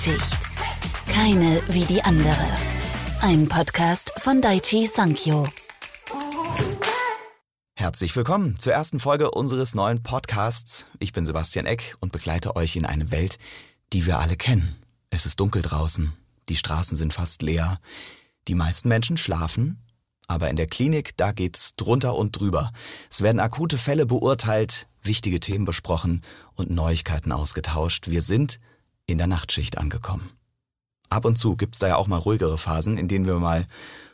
Nachtschicht. 0.00 0.38
Keine 1.08 1.60
wie 1.68 1.84
die 1.84 2.02
andere. 2.02 2.34
Ein 3.20 3.48
Podcast 3.48 4.14
von 4.16 4.40
Daichi 4.40 4.86
Sankyo. 4.86 5.46
Herzlich 7.74 8.16
willkommen 8.16 8.58
zur 8.58 8.72
ersten 8.72 8.98
Folge 8.98 9.30
unseres 9.30 9.74
neuen 9.74 10.02
Podcasts. 10.02 10.88
Ich 11.00 11.12
bin 11.12 11.26
Sebastian 11.26 11.66
Eck 11.66 11.96
und 12.00 12.12
begleite 12.12 12.56
euch 12.56 12.76
in 12.76 12.86
eine 12.86 13.10
Welt, 13.10 13.36
die 13.92 14.06
wir 14.06 14.20
alle 14.20 14.36
kennen. 14.36 14.76
Es 15.10 15.26
ist 15.26 15.38
dunkel 15.38 15.60
draußen, 15.60 16.14
die 16.48 16.56
Straßen 16.56 16.96
sind 16.96 17.12
fast 17.12 17.42
leer, 17.42 17.78
die 18.48 18.54
meisten 18.54 18.88
Menschen 18.88 19.18
schlafen, 19.18 19.82
aber 20.28 20.48
in 20.48 20.56
der 20.56 20.66
Klinik, 20.66 21.14
da 21.18 21.32
geht's 21.32 21.76
drunter 21.76 22.14
und 22.14 22.40
drüber. 22.40 22.72
Es 23.10 23.20
werden 23.20 23.40
akute 23.40 23.76
Fälle 23.76 24.06
beurteilt, 24.06 24.88
wichtige 25.02 25.40
Themen 25.40 25.66
besprochen 25.66 26.22
und 26.54 26.70
Neuigkeiten 26.70 27.32
ausgetauscht. 27.32 28.08
Wir 28.08 28.22
sind 28.22 28.58
in 29.12 29.18
der 29.18 29.26
Nachtschicht 29.26 29.78
angekommen. 29.78 30.30
Ab 31.08 31.24
und 31.24 31.36
zu 31.36 31.56
gibt's 31.56 31.80
da 31.80 31.88
ja 31.88 31.96
auch 31.96 32.06
mal 32.06 32.18
ruhigere 32.18 32.58
Phasen, 32.58 32.96
in 32.96 33.08
denen 33.08 33.26
wir 33.26 33.38
mal 33.38 33.66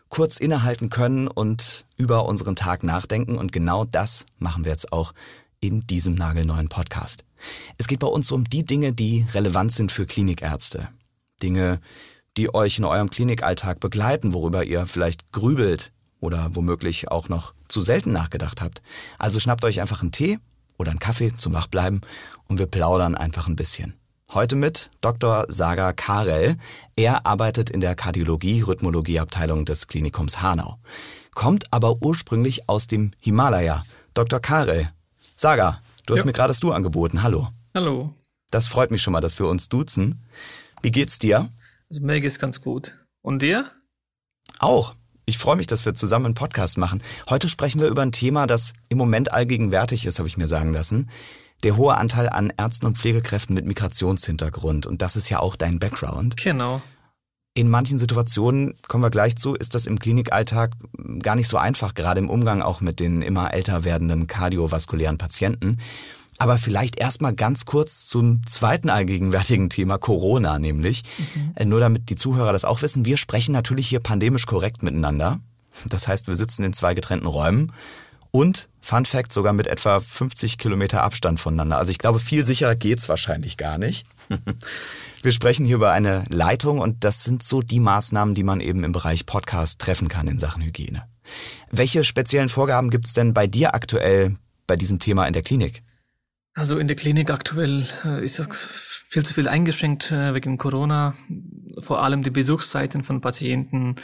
kurz 0.08 0.38
innehalten 0.38 0.88
können 0.88 1.28
und 1.28 1.84
über 1.96 2.26
unseren 2.26 2.56
Tag 2.56 2.82
nachdenken. 2.82 3.36
Und 3.36 3.52
genau 3.52 3.84
das 3.84 4.26
machen 4.38 4.64
wir 4.64 4.72
jetzt 4.72 4.92
auch 4.92 5.12
in 5.60 5.86
diesem 5.86 6.14
nagelneuen 6.14 6.68
Podcast. 6.68 7.24
Es 7.76 7.86
geht 7.86 8.00
bei 8.00 8.06
uns 8.06 8.32
um 8.32 8.44
die 8.44 8.64
Dinge, 8.64 8.92
die 8.92 9.26
relevant 9.34 9.72
sind 9.72 9.92
für 9.92 10.06
Klinikärzte. 10.06 10.88
Dinge, 11.42 11.80
die 12.36 12.54
euch 12.54 12.78
in 12.78 12.84
eurem 12.84 13.10
Klinikalltag 13.10 13.80
begleiten, 13.80 14.32
worüber 14.32 14.64
ihr 14.64 14.86
vielleicht 14.86 15.32
grübelt 15.32 15.92
oder 16.20 16.50
womöglich 16.54 17.10
auch 17.10 17.28
noch 17.28 17.54
zu 17.68 17.80
selten 17.80 18.12
nachgedacht 18.12 18.62
habt. 18.62 18.82
Also 19.18 19.40
schnappt 19.40 19.64
euch 19.64 19.80
einfach 19.80 20.02
einen 20.02 20.12
Tee 20.12 20.38
oder 20.78 20.90
einen 20.90 21.00
Kaffee 21.00 21.34
zum 21.34 21.52
Wachbleiben 21.52 22.00
und 22.48 22.58
wir 22.58 22.66
plaudern 22.66 23.14
einfach 23.14 23.48
ein 23.48 23.56
bisschen. 23.56 23.94
Heute 24.34 24.56
mit 24.56 24.90
Dr. 25.00 25.46
Saga 25.48 25.92
Karel. 25.92 26.56
Er 26.96 27.26
arbeitet 27.26 27.70
in 27.70 27.80
der 27.80 27.94
Kardiologie-Rhythmologie-Abteilung 27.94 29.64
des 29.64 29.86
Klinikums 29.86 30.42
Hanau. 30.42 30.78
Kommt 31.34 31.72
aber 31.72 32.02
ursprünglich 32.02 32.68
aus 32.68 32.88
dem 32.88 33.12
Himalaya. 33.20 33.84
Dr. 34.14 34.40
Karel. 34.40 34.90
Saga, 35.36 35.80
du 36.06 36.14
hast 36.14 36.20
ja. 36.20 36.26
mir 36.26 36.32
gerade 36.32 36.48
das 36.48 36.58
Du 36.58 36.72
angeboten. 36.72 37.22
Hallo. 37.22 37.48
Hallo. 37.72 38.14
Das 38.50 38.66
freut 38.66 38.90
mich 38.90 39.00
schon 39.00 39.12
mal, 39.12 39.20
dass 39.20 39.38
wir 39.38 39.46
uns 39.46 39.68
duzen. 39.68 40.26
Wie 40.82 40.90
geht's 40.90 41.20
dir? 41.20 41.48
Also 41.88 42.02
mir 42.02 42.20
geht's 42.20 42.40
ganz 42.40 42.60
gut. 42.60 42.98
Und 43.22 43.42
dir? 43.42 43.70
Auch. 44.58 44.96
Ich 45.24 45.38
freue 45.38 45.56
mich, 45.56 45.68
dass 45.68 45.84
wir 45.84 45.94
zusammen 45.94 46.26
einen 46.26 46.34
Podcast 46.34 46.78
machen. 46.78 47.00
Heute 47.30 47.48
sprechen 47.48 47.80
wir 47.80 47.88
über 47.88 48.02
ein 48.02 48.12
Thema, 48.12 48.46
das 48.46 48.74
im 48.88 48.98
Moment 48.98 49.32
allgegenwärtig 49.32 50.04
ist, 50.04 50.18
habe 50.18 50.28
ich 50.28 50.36
mir 50.36 50.48
sagen 50.48 50.72
lassen. 50.72 51.10
Der 51.62 51.76
hohe 51.76 51.96
Anteil 51.96 52.28
an 52.28 52.52
Ärzten 52.56 52.86
und 52.86 52.96
Pflegekräften 52.96 53.54
mit 53.54 53.66
Migrationshintergrund. 53.66 54.86
Und 54.86 55.02
das 55.02 55.16
ist 55.16 55.28
ja 55.28 55.40
auch 55.40 55.56
dein 55.56 55.78
Background. 55.78 56.36
Genau. 56.36 56.82
In 57.54 57.70
manchen 57.70 57.98
Situationen, 57.98 58.74
kommen 58.86 59.02
wir 59.02 59.10
gleich 59.10 59.36
zu, 59.36 59.54
ist 59.54 59.74
das 59.74 59.86
im 59.86 59.98
Klinikalltag 59.98 60.72
gar 61.22 61.36
nicht 61.36 61.48
so 61.48 61.56
einfach, 61.56 61.94
gerade 61.94 62.20
im 62.20 62.28
Umgang 62.28 62.60
auch 62.60 62.82
mit 62.82 63.00
den 63.00 63.22
immer 63.22 63.54
älter 63.54 63.84
werdenden 63.84 64.26
kardiovaskulären 64.26 65.16
Patienten. 65.16 65.78
Aber 66.38 66.58
vielleicht 66.58 66.98
erstmal 66.98 67.34
ganz 67.34 67.64
kurz 67.64 68.06
zum 68.06 68.44
zweiten 68.46 68.90
allgegenwärtigen 68.90 69.70
Thema 69.70 69.96
Corona, 69.96 70.58
nämlich. 70.58 71.02
Mhm. 71.34 71.52
Äh, 71.54 71.64
nur 71.64 71.80
damit 71.80 72.10
die 72.10 72.16
Zuhörer 72.16 72.52
das 72.52 72.66
auch 72.66 72.82
wissen, 72.82 73.06
wir 73.06 73.16
sprechen 73.16 73.52
natürlich 73.52 73.88
hier 73.88 74.00
pandemisch 74.00 74.46
korrekt 74.46 74.82
miteinander. 74.82 75.40
Das 75.88 76.08
heißt, 76.08 76.28
wir 76.28 76.36
sitzen 76.36 76.64
in 76.64 76.72
zwei 76.72 76.94
getrennten 76.94 77.26
Räumen 77.26 77.72
und, 78.30 78.68
Fun 78.86 79.04
Fact, 79.04 79.32
sogar 79.32 79.52
mit 79.52 79.66
etwa 79.66 79.98
50 79.98 80.58
Kilometer 80.58 81.02
Abstand 81.02 81.40
voneinander. 81.40 81.76
Also 81.76 81.90
ich 81.90 81.98
glaube, 81.98 82.20
viel 82.20 82.44
sicherer 82.44 82.76
geht's 82.76 83.08
wahrscheinlich 83.08 83.56
gar 83.56 83.78
nicht. 83.78 84.06
Wir 85.22 85.32
sprechen 85.32 85.66
hier 85.66 85.74
über 85.74 85.90
eine 85.90 86.22
Leitung 86.28 86.78
und 86.78 87.02
das 87.02 87.24
sind 87.24 87.42
so 87.42 87.62
die 87.62 87.80
Maßnahmen, 87.80 88.36
die 88.36 88.44
man 88.44 88.60
eben 88.60 88.84
im 88.84 88.92
Bereich 88.92 89.26
Podcast 89.26 89.80
treffen 89.80 90.06
kann 90.06 90.28
in 90.28 90.38
Sachen 90.38 90.62
Hygiene. 90.62 91.02
Welche 91.72 92.04
speziellen 92.04 92.48
Vorgaben 92.48 92.90
gibt's 92.90 93.12
denn 93.12 93.34
bei 93.34 93.48
dir 93.48 93.74
aktuell 93.74 94.36
bei 94.68 94.76
diesem 94.76 95.00
Thema 95.00 95.26
in 95.26 95.32
der 95.32 95.42
Klinik? 95.42 95.82
Also 96.54 96.78
in 96.78 96.86
der 96.86 96.94
Klinik 96.94 97.32
aktuell 97.32 97.84
äh, 98.04 98.24
ist 98.24 98.38
es 98.38 98.68
viel 99.08 99.26
zu 99.26 99.34
viel 99.34 99.48
eingeschränkt 99.48 100.12
äh, 100.12 100.32
wegen 100.32 100.58
Corona. 100.58 101.14
Vor 101.80 102.04
allem 102.04 102.22
die 102.22 102.30
Besuchszeiten 102.30 103.02
von 103.02 103.20
Patienten, 103.20 103.96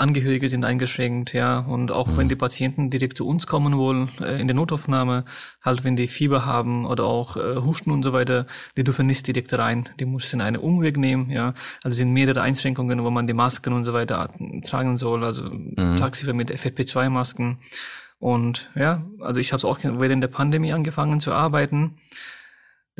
Angehörige 0.00 0.48
sind 0.48 0.64
eingeschränkt, 0.64 1.32
ja. 1.32 1.58
Und 1.58 1.92
auch 1.92 2.08
mhm. 2.08 2.16
wenn 2.16 2.28
die 2.28 2.36
Patienten 2.36 2.90
direkt 2.90 3.16
zu 3.16 3.26
uns 3.26 3.46
kommen 3.46 3.76
wollen, 3.76 4.10
äh, 4.20 4.40
in 4.40 4.48
der 4.48 4.56
Notaufnahme, 4.56 5.24
halt 5.62 5.84
wenn 5.84 5.96
die 5.96 6.08
Fieber 6.08 6.44
haben 6.46 6.86
oder 6.86 7.04
auch 7.04 7.36
äh, 7.36 7.56
Husten 7.56 7.90
und 7.90 8.02
so 8.02 8.12
weiter, 8.12 8.46
die 8.76 8.84
dürfen 8.84 9.06
nicht 9.06 9.26
direkt 9.26 9.52
rein. 9.52 9.88
Die 9.98 10.06
müssen 10.06 10.40
einen 10.40 10.56
Umweg 10.56 10.96
nehmen, 10.96 11.30
ja. 11.30 11.54
Also 11.84 11.96
sind 11.96 12.12
mehrere 12.12 12.42
Einschränkungen, 12.42 13.04
wo 13.04 13.10
man 13.10 13.26
die 13.26 13.34
Masken 13.34 13.72
und 13.72 13.84
so 13.84 13.92
weiter 13.92 14.30
tragen 14.64 14.96
soll, 14.96 15.24
also 15.24 15.44
mhm. 15.44 15.96
tagsüber 15.98 16.32
mit 16.32 16.50
FFP2-Masken. 16.50 17.58
Und 18.18 18.70
ja, 18.74 19.02
also 19.20 19.40
ich 19.40 19.52
habe 19.52 19.58
es 19.58 19.64
auch 19.64 19.78
während 19.82 20.22
der 20.22 20.28
Pandemie 20.28 20.72
angefangen 20.72 21.20
zu 21.20 21.32
arbeiten. 21.32 21.96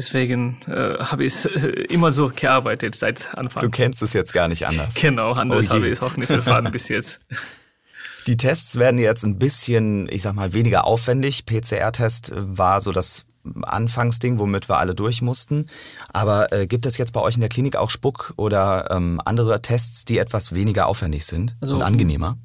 Deswegen 0.01 0.57
äh, 0.67 0.97
habe 0.99 1.27
ich 1.27 1.45
äh, 1.45 1.69
immer 1.91 2.11
so 2.11 2.33
gearbeitet 2.35 2.95
seit 2.95 3.35
Anfang. 3.37 3.61
Du 3.61 3.69
kennst 3.69 4.03
es 4.03 4.15
jetzt 4.15 4.33
gar 4.33 4.49
nicht 4.49 4.67
anders. 4.67 4.95
Genau, 5.01 5.33
anders 5.33 5.67
oh 5.69 5.75
habe 5.75 5.87
ich 5.87 5.93
es 5.93 6.01
auch 6.01 6.17
nicht 6.17 6.31
erfahren 6.31 6.73
bis 6.73 6.89
jetzt. 6.89 7.21
Die 8.27 8.39
Tests 8.39 8.79
werden 8.79 8.99
jetzt 8.99 9.25
ein 9.25 9.39
bisschen, 9.39 10.09
ich 10.11 10.23
sag 10.23 10.35
mal, 10.35 10.55
weniger 10.55 10.87
aufwendig. 10.87 11.45
PCR-Test 11.45 12.33
war 12.35 12.81
so 12.81 12.93
das 12.93 13.27
Anfangsding, 13.61 14.39
womit 14.39 14.71
wir 14.71 14.79
alle 14.79 14.95
durch 14.95 15.21
mussten. 15.21 15.67
Aber 16.15 16.51
äh, 16.51 16.67
gibt 16.67 16.87
es 16.87 16.97
jetzt 16.97 17.13
bei 17.13 17.21
euch 17.21 17.35
in 17.35 17.41
der 17.41 17.51
Klinik 17.51 17.77
auch 17.77 17.91
Spuck 17.91 18.33
oder 18.37 18.89
ähm, 18.91 19.21
andere 19.27 19.61
Tests, 19.61 20.07
die 20.07 20.17
etwas 20.17 20.55
weniger 20.55 20.87
aufwendig 20.87 21.27
sind 21.27 21.57
also, 21.61 21.75
und 21.75 21.83
angenehmer? 21.83 22.39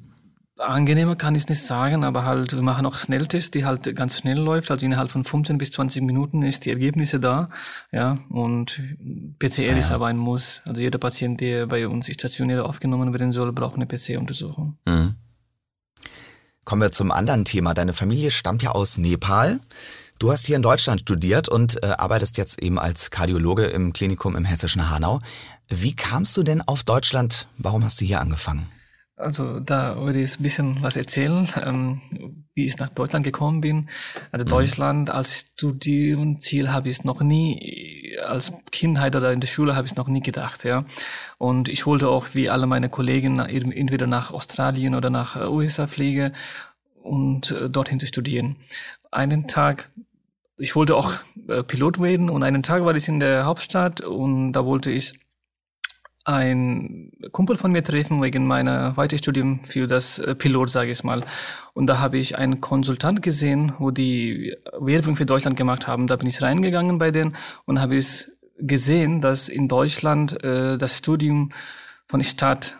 Angenehmer 0.58 1.16
kann 1.16 1.34
ich 1.34 1.46
nicht 1.48 1.62
sagen, 1.62 2.02
aber 2.04 2.24
halt, 2.24 2.54
wir 2.54 2.62
machen 2.62 2.86
auch 2.86 2.96
Schnelltests, 2.96 3.50
die 3.50 3.66
halt 3.66 3.94
ganz 3.94 4.18
schnell 4.18 4.38
läuft. 4.38 4.70
Also 4.70 4.86
innerhalb 4.86 5.10
von 5.10 5.22
15 5.22 5.58
bis 5.58 5.70
20 5.72 6.02
Minuten 6.02 6.42
ist 6.42 6.64
die 6.64 6.70
Ergebnisse 6.70 7.20
da. 7.20 7.50
Ja, 7.92 8.18
und 8.30 8.80
PCR 9.38 9.72
ja. 9.72 9.76
ist 9.76 9.90
aber 9.90 10.06
ein 10.06 10.16
Muss. 10.16 10.62
Also 10.64 10.80
jeder 10.80 10.98
Patient, 10.98 11.40
der 11.40 11.66
bei 11.66 11.86
uns 11.86 12.06
stationär 12.06 12.64
aufgenommen 12.64 13.12
werden 13.12 13.32
soll, 13.32 13.52
braucht 13.52 13.76
eine 13.76 13.86
PCR-Untersuchung. 13.86 14.78
Mhm. 14.86 15.14
Kommen 16.64 16.82
wir 16.82 16.90
zum 16.90 17.12
anderen 17.12 17.44
Thema. 17.44 17.74
Deine 17.74 17.92
Familie 17.92 18.30
stammt 18.30 18.62
ja 18.62 18.70
aus 18.72 18.98
Nepal. 18.98 19.60
Du 20.18 20.32
hast 20.32 20.46
hier 20.46 20.56
in 20.56 20.62
Deutschland 20.62 21.02
studiert 21.02 21.48
und 21.48 21.82
äh, 21.82 21.88
arbeitest 21.88 22.38
jetzt 22.38 22.62
eben 22.62 22.78
als 22.78 23.10
Kardiologe 23.10 23.66
im 23.66 23.92
Klinikum 23.92 24.34
im 24.34 24.46
hessischen 24.46 24.90
Hanau. 24.90 25.20
Wie 25.68 25.94
kamst 25.94 26.36
du 26.36 26.42
denn 26.42 26.62
auf 26.62 26.82
Deutschland? 26.82 27.46
Warum 27.58 27.84
hast 27.84 28.00
du 28.00 28.06
hier 28.06 28.20
angefangen? 28.20 28.66
Also 29.18 29.60
da 29.60 29.96
würde 29.96 30.20
ich 30.20 30.38
ein 30.38 30.42
bisschen 30.42 30.82
was 30.82 30.94
erzählen, 30.96 31.48
ähm, 31.62 32.02
wie 32.52 32.66
ich 32.66 32.76
nach 32.76 32.90
Deutschland 32.90 33.24
gekommen 33.24 33.62
bin. 33.62 33.88
Also 34.30 34.44
mhm. 34.44 34.50
Deutschland 34.50 35.10
als 35.10 35.40
Studienziel 35.54 36.70
habe 36.70 36.90
ich 36.90 37.02
noch 37.02 37.22
nie, 37.22 38.18
als 38.26 38.52
Kindheit 38.70 39.16
oder 39.16 39.32
in 39.32 39.40
der 39.40 39.48
Schule 39.48 39.74
habe 39.74 39.86
ich 39.86 39.96
noch 39.96 40.08
nie 40.08 40.20
gedacht, 40.20 40.64
ja. 40.64 40.84
Und 41.38 41.70
ich 41.70 41.86
wollte 41.86 42.10
auch 42.10 42.34
wie 42.34 42.50
alle 42.50 42.66
meine 42.66 42.90
Kollegen 42.90 43.38
entweder 43.38 44.06
nach 44.06 44.32
Australien 44.32 44.94
oder 44.94 45.08
nach 45.08 45.36
äh, 45.36 45.46
USA 45.46 45.86
fliegen 45.86 46.34
und 47.02 47.52
äh, 47.52 47.70
dorthin 47.70 47.98
zu 47.98 48.06
studieren. 48.06 48.56
Einen 49.10 49.48
Tag 49.48 49.90
ich 50.58 50.74
wollte 50.74 50.96
auch 50.96 51.12
äh, 51.48 51.62
Pilot 51.62 52.00
werden 52.00 52.30
und 52.30 52.42
einen 52.42 52.62
Tag 52.62 52.84
war 52.84 52.94
ich 52.94 53.08
in 53.08 53.20
der 53.20 53.44
Hauptstadt 53.44 54.00
und 54.00 54.54
da 54.54 54.64
wollte 54.64 54.90
ich 54.90 55.12
ein 56.26 57.12
Kumpel 57.30 57.56
von 57.56 57.70
mir 57.70 57.84
treffen 57.84 58.20
wegen 58.20 58.46
meiner 58.46 58.96
Weiterstudium 58.96 59.60
für 59.62 59.86
das 59.86 60.18
äh, 60.18 60.34
Pilot, 60.34 60.70
sage 60.70 60.90
ich 60.90 61.04
mal. 61.04 61.24
Und 61.72 61.86
da 61.86 62.00
habe 62.00 62.18
ich 62.18 62.36
einen 62.36 62.60
Konsultant 62.60 63.22
gesehen, 63.22 63.74
wo 63.78 63.92
die 63.92 64.56
Werbung 64.78 65.14
für 65.14 65.24
Deutschland 65.24 65.56
gemacht 65.56 65.86
haben. 65.86 66.08
Da 66.08 66.16
bin 66.16 66.26
ich 66.26 66.42
reingegangen 66.42 66.98
bei 66.98 67.12
denen 67.12 67.36
und 67.64 67.80
habe 67.80 67.96
es 67.96 68.32
gesehen, 68.58 69.20
dass 69.20 69.48
in 69.48 69.68
Deutschland 69.68 70.42
äh, 70.42 70.76
das 70.76 70.98
Studium 70.98 71.52
von 72.08 72.20
der 72.20 72.26
Stadt 72.26 72.76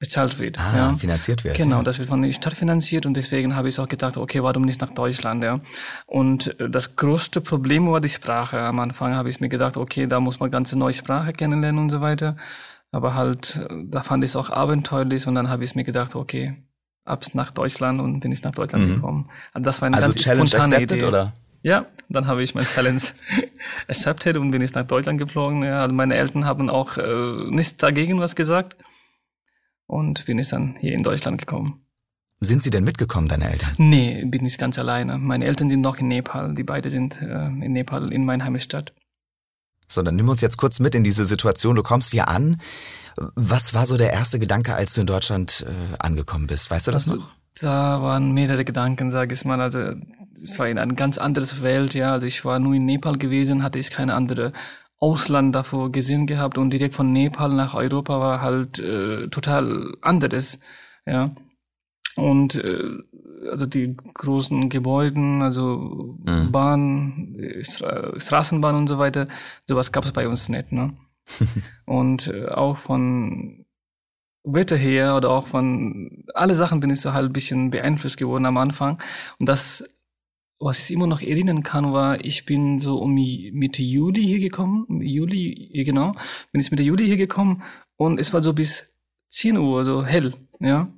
bezahlt 0.00 0.40
wird. 0.40 0.58
Ah, 0.58 0.76
ja. 0.76 0.96
finanziert 0.96 1.44
wird. 1.44 1.56
Genau, 1.56 1.76
ja. 1.76 1.82
das 1.84 1.98
wird 1.98 2.08
von 2.08 2.22
der 2.22 2.32
Stadt 2.32 2.54
finanziert 2.54 3.06
und 3.06 3.16
deswegen 3.16 3.54
habe 3.54 3.68
ich 3.68 3.78
auch 3.78 3.88
gedacht, 3.88 4.16
okay, 4.16 4.42
warum 4.42 4.64
nicht 4.64 4.80
nach 4.80 4.90
Deutschland, 4.90 5.44
ja. 5.44 5.60
Und 6.06 6.58
äh, 6.58 6.68
das 6.68 6.96
größte 6.96 7.40
Problem 7.40 7.88
war 7.88 8.00
die 8.00 8.08
Sprache. 8.08 8.58
Am 8.58 8.80
Anfang 8.80 9.14
habe 9.14 9.28
ich 9.28 9.38
mir 9.38 9.48
gedacht, 9.48 9.76
okay, 9.76 10.08
da 10.08 10.18
muss 10.18 10.40
man 10.40 10.50
ganze 10.50 10.76
neue 10.76 10.92
Sprache 10.92 11.32
kennenlernen 11.32 11.80
und 11.80 11.90
so 11.90 12.00
weiter. 12.00 12.36
Aber 12.92 13.14
halt, 13.14 13.66
da 13.86 14.02
fand 14.02 14.22
ich 14.22 14.30
es 14.30 14.36
auch 14.36 14.50
abenteuerlich 14.50 15.26
und 15.26 15.34
dann 15.34 15.48
habe 15.48 15.64
ich 15.64 15.74
mir 15.74 15.82
gedacht, 15.82 16.14
okay, 16.14 16.62
ab's 17.04 17.34
nach 17.34 17.50
Deutschland 17.50 17.98
und 17.98 18.20
bin 18.20 18.30
ich 18.30 18.42
nach 18.42 18.52
Deutschland 18.52 18.86
mhm. 18.86 18.94
gekommen. 18.94 19.30
Also 19.52 19.64
das 19.64 19.80
war 19.80 19.86
eine 19.86 19.96
also 19.96 20.08
ganz 20.10 20.20
Challenge 20.20 20.46
spontane 20.46 20.74
accepted, 20.74 20.98
Idee. 20.98 21.06
oder? 21.06 21.32
Ja, 21.64 21.86
dann 22.08 22.26
habe 22.26 22.42
ich 22.42 22.54
mein 22.54 22.64
Challenge 22.64 23.00
accepted 23.88 24.36
und 24.36 24.50
bin 24.50 24.62
ich 24.62 24.74
nach 24.74 24.86
Deutschland 24.86 25.18
geflogen. 25.18 25.62
Ja, 25.64 25.80
also 25.80 25.94
meine 25.94 26.14
Eltern 26.14 26.44
haben 26.44 26.68
auch 26.68 26.98
äh, 26.98 27.50
nichts 27.50 27.76
dagegen 27.78 28.20
was 28.20 28.36
gesagt 28.36 28.76
und 29.86 30.26
bin 30.26 30.38
ich 30.38 30.48
dann 30.48 30.76
hier 30.80 30.92
in 30.92 31.02
Deutschland 31.02 31.38
gekommen. 31.38 31.86
Sind 32.40 32.62
Sie 32.62 32.70
denn 32.70 32.82
mitgekommen, 32.82 33.28
deine 33.28 33.48
Eltern? 33.50 33.70
Nee, 33.78 34.24
bin 34.24 34.44
ich 34.44 34.58
ganz 34.58 34.76
alleine. 34.78 35.16
Meine 35.16 35.44
Eltern 35.44 35.70
sind 35.70 35.80
noch 35.80 35.98
in 35.98 36.08
Nepal. 36.08 36.54
Die 36.54 36.64
beiden 36.64 36.90
sind 36.90 37.22
äh, 37.22 37.46
in 37.46 37.72
Nepal, 37.72 38.12
in 38.12 38.24
meiner 38.24 38.44
Heimatstadt. 38.44 38.92
So, 39.92 40.02
dann 40.02 40.16
nimm 40.16 40.28
uns 40.28 40.40
jetzt 40.40 40.56
kurz 40.56 40.80
mit 40.80 40.94
in 40.94 41.04
diese 41.04 41.24
Situation. 41.24 41.76
Du 41.76 41.82
kommst 41.82 42.12
hier 42.12 42.28
an. 42.28 42.58
Was 43.34 43.74
war 43.74 43.86
so 43.86 43.96
der 43.96 44.12
erste 44.12 44.38
Gedanke, 44.38 44.74
als 44.74 44.94
du 44.94 45.02
in 45.02 45.06
Deutschland 45.06 45.66
äh, 45.68 45.96
angekommen 45.98 46.46
bist? 46.46 46.70
Weißt 46.70 46.86
du 46.86 46.92
das 46.92 47.08
also, 47.08 47.20
noch? 47.20 47.32
Da 47.60 48.00
waren 48.00 48.32
mehrere 48.32 48.64
Gedanken, 48.64 49.10
sage 49.10 49.34
ich 49.34 49.44
mal. 49.44 49.60
Also 49.60 49.94
es 50.42 50.58
war 50.58 50.68
in 50.68 50.78
eine 50.78 50.94
ganz 50.94 51.18
andere 51.18 51.44
Welt, 51.62 51.94
ja. 51.94 52.12
Also 52.12 52.26
ich 52.26 52.44
war 52.44 52.58
nur 52.58 52.74
in 52.74 52.86
Nepal 52.86 53.16
gewesen, 53.18 53.62
hatte 53.62 53.78
ich 53.78 53.90
keine 53.90 54.14
andere 54.14 54.52
Ausland 54.98 55.54
davor 55.54 55.90
gesehen 55.90 56.26
gehabt 56.26 56.56
und 56.56 56.70
direkt 56.70 56.94
von 56.94 57.12
Nepal 57.12 57.50
nach 57.50 57.74
Europa 57.74 58.20
war 58.20 58.40
halt 58.40 58.78
äh, 58.78 59.28
total 59.28 59.94
anderes, 60.00 60.60
ja. 61.06 61.34
Und 62.14 62.54
äh, 62.54 62.98
also 63.50 63.66
die 63.66 63.96
großen 63.96 64.68
Gebäuden, 64.68 65.42
also 65.42 66.18
mhm. 66.24 66.52
Bahn, 66.52 67.36
Stra 67.62 68.18
Straßenbahn 68.18 68.74
und 68.74 68.88
so 68.88 68.98
weiter, 68.98 69.28
sowas 69.66 69.92
gab 69.92 70.04
es 70.04 70.12
bei 70.12 70.28
uns 70.28 70.48
nicht, 70.48 70.72
ne? 70.72 70.96
und 71.86 72.28
äh, 72.28 72.48
auch 72.48 72.76
von 72.76 73.64
Wetter 74.44 74.76
her 74.76 75.16
oder 75.16 75.30
auch 75.30 75.46
von 75.46 76.24
alle 76.34 76.54
Sachen 76.54 76.80
bin 76.80 76.90
ich 76.90 77.00
so 77.00 77.12
halt 77.12 77.26
ein 77.26 77.32
bisschen 77.32 77.70
beeinflusst 77.70 78.16
geworden 78.16 78.46
am 78.46 78.56
Anfang. 78.56 79.00
Und 79.38 79.48
das, 79.48 79.84
was 80.58 80.78
ich 80.80 80.94
immer 80.94 81.06
noch 81.06 81.20
erinnern 81.20 81.62
kann, 81.62 81.92
war, 81.92 82.24
ich 82.24 82.44
bin 82.44 82.80
so 82.80 82.98
um 82.98 83.14
Mitte 83.14 83.82
Juli 83.82 84.22
hier 84.22 84.40
gekommen, 84.40 85.00
Juli, 85.00 85.70
genau, 85.84 86.12
bin 86.50 86.60
ich 86.60 86.70
Mitte 86.70 86.82
Juli 86.82 87.06
hier 87.06 87.16
gekommen 87.16 87.62
und 87.96 88.18
es 88.18 88.32
war 88.32 88.40
so 88.40 88.52
bis 88.52 88.92
10 89.30 89.56
Uhr, 89.58 89.84
so 89.84 90.04
hell, 90.04 90.34
ja. 90.60 90.88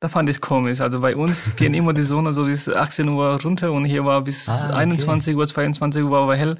Da 0.00 0.08
fand 0.08 0.28
ich 0.28 0.40
komisch. 0.40 0.80
Also 0.80 1.00
bei 1.00 1.16
uns 1.16 1.56
gehen 1.56 1.74
immer 1.74 1.92
die 1.92 2.02
Sonne 2.02 2.32
so 2.32 2.44
bis 2.44 2.68
18 2.68 3.08
Uhr 3.08 3.40
runter 3.42 3.72
und 3.72 3.84
hier 3.84 4.04
war 4.04 4.22
bis 4.22 4.48
ah, 4.48 4.70
okay. 4.70 4.78
21 4.78 5.36
Uhr, 5.36 5.46
22 5.46 6.04
Uhr 6.04 6.10
war 6.10 6.22
aber 6.22 6.36
hell. 6.36 6.56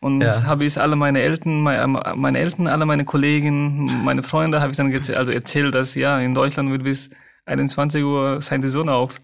Und 0.00 0.20
ja. 0.20 0.44
habe 0.44 0.64
ich 0.64 0.80
alle 0.80 0.96
meine 0.96 1.20
Eltern, 1.20 1.60
meine, 1.60 2.38
Eltern, 2.38 2.66
alle 2.66 2.86
meine 2.86 3.04
Kollegen, 3.04 3.88
meine 4.04 4.24
Freunde, 4.24 4.60
habe 4.60 4.72
ich 4.72 4.76
dann 4.76 4.92
also 4.92 5.30
erzählt, 5.30 5.76
dass 5.76 5.94
ja, 5.94 6.18
in 6.18 6.34
Deutschland 6.34 6.70
wird 6.70 6.82
bis 6.82 7.10
21 7.46 8.02
Uhr 8.02 8.42
scheint 8.42 8.64
die 8.64 8.68
Sonne 8.68 8.92
auf. 8.92 9.20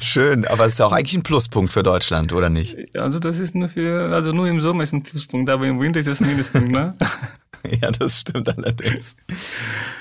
Schön, 0.00 0.46
aber 0.46 0.66
es 0.66 0.74
ist 0.74 0.78
ja 0.78 0.86
auch 0.86 0.92
eigentlich 0.92 1.16
ein 1.16 1.24
Pluspunkt 1.24 1.72
für 1.72 1.82
Deutschland, 1.82 2.32
oder 2.32 2.48
nicht? 2.50 2.76
Also 2.96 3.18
das 3.18 3.40
ist 3.40 3.56
nur 3.56 3.68
für, 3.68 4.14
also 4.14 4.30
nur 4.32 4.46
im 4.46 4.60
Sommer 4.60 4.84
ist 4.84 4.92
ein 4.92 5.02
Pluspunkt, 5.02 5.50
aber 5.50 5.66
im 5.66 5.80
Winter 5.80 5.98
ist 5.98 6.06
es 6.06 6.20
ein 6.20 6.28
Minuspunkt, 6.28 6.70
ne? 6.70 6.94
ja, 7.82 7.90
das 7.90 8.20
stimmt 8.20 8.48
allerdings. 8.56 9.16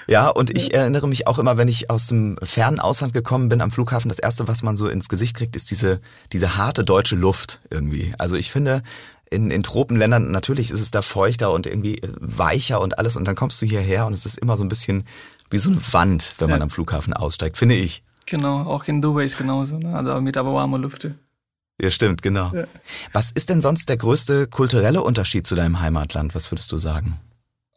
Ja, 0.07 0.29
und 0.29 0.55
ich 0.55 0.75
erinnere 0.75 1.07
mich 1.07 1.25
auch 1.25 1.39
immer, 1.39 1.57
wenn 1.57 1.67
ich 1.67 1.89
aus 1.89 2.07
dem 2.07 2.37
fernen 2.43 2.79
Ausland 2.79 3.13
gekommen 3.13 3.49
bin 3.49 3.59
am 3.59 3.71
Flughafen, 3.71 4.09
das 4.09 4.19
erste, 4.19 4.47
was 4.47 4.61
man 4.61 4.77
so 4.77 4.87
ins 4.87 5.09
Gesicht 5.09 5.35
kriegt, 5.35 5.55
ist 5.55 5.71
diese, 5.71 5.99
diese 6.31 6.57
harte 6.57 6.85
deutsche 6.85 7.15
Luft 7.15 7.59
irgendwie. 7.71 8.13
Also 8.19 8.35
ich 8.35 8.51
finde, 8.51 8.83
in, 9.31 9.49
in 9.49 9.63
Tropenländern, 9.63 10.29
natürlich 10.29 10.69
ist 10.69 10.81
es 10.81 10.91
da 10.91 11.01
feuchter 11.01 11.51
und 11.51 11.65
irgendwie 11.65 11.99
weicher 12.19 12.81
und 12.81 12.99
alles 12.99 13.15
und 13.15 13.25
dann 13.25 13.35
kommst 13.35 13.59
du 13.63 13.65
hierher 13.65 14.05
und 14.05 14.13
es 14.13 14.27
ist 14.27 14.37
immer 14.37 14.57
so 14.57 14.63
ein 14.63 14.69
bisschen 14.69 15.05
wie 15.49 15.57
so 15.57 15.71
eine 15.71 15.81
Wand, 15.91 16.35
wenn 16.37 16.51
man 16.51 16.59
ja. 16.59 16.63
am 16.63 16.69
Flughafen 16.69 17.13
aussteigt, 17.13 17.57
finde 17.57 17.75
ich. 17.75 18.03
Genau, 18.27 18.63
auch 18.63 18.83
in 18.85 19.01
Dubai 19.01 19.23
ist 19.23 19.37
genauso, 19.37 19.79
ne? 19.79 19.95
also 19.95 20.21
mit 20.21 20.37
aber 20.37 20.53
warmer 20.53 20.77
Lüfte. 20.77 21.17
Ja, 21.81 21.89
stimmt, 21.89 22.21
genau. 22.21 22.51
Ja. 22.53 22.65
Was 23.13 23.31
ist 23.31 23.49
denn 23.49 23.61
sonst 23.61 23.87
der 23.89 23.97
größte 23.97 24.47
kulturelle 24.47 25.01
Unterschied 25.01 25.45
zu 25.47 25.55
deinem 25.55 25.79
Heimatland? 25.79 26.35
Was 26.35 26.51
würdest 26.51 26.71
du 26.71 26.77
sagen? 26.77 27.17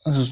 Also 0.04 0.26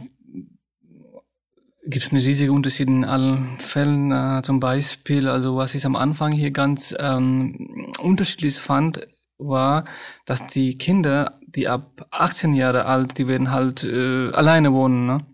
gibt 1.88 2.05
es 2.05 2.12
einen 2.12 2.23
riesigen 2.23 2.55
Unterschied 2.55 2.88
in 2.88 3.05
allen 3.05 3.47
Fällen. 3.59 4.11
Äh, 4.11 4.43
zum 4.43 4.61
Beispiel, 4.61 5.29
also 5.29 5.56
was 5.56 5.75
ich 5.75 5.87
am 5.87 5.97
Anfang 5.97 6.32
hier 6.32 6.50
ganz 6.50 6.94
ähm, 6.99 7.93
unterschiedlich 8.00 8.59
fand, 8.59 9.06
war, 9.38 9.85
dass 10.26 10.47
die 10.47 10.76
Kinder, 10.79 11.38
die 11.47 11.69
ab 11.69 12.06
18 12.11 12.55
Jahre 12.55 12.87
alt, 12.87 13.19
die 13.19 13.29
werden 13.29 13.50
halt 13.50 13.85
äh, 13.85 14.31
alleine 14.32 14.73
wohnen. 14.73 15.06
Ne? 15.06 15.26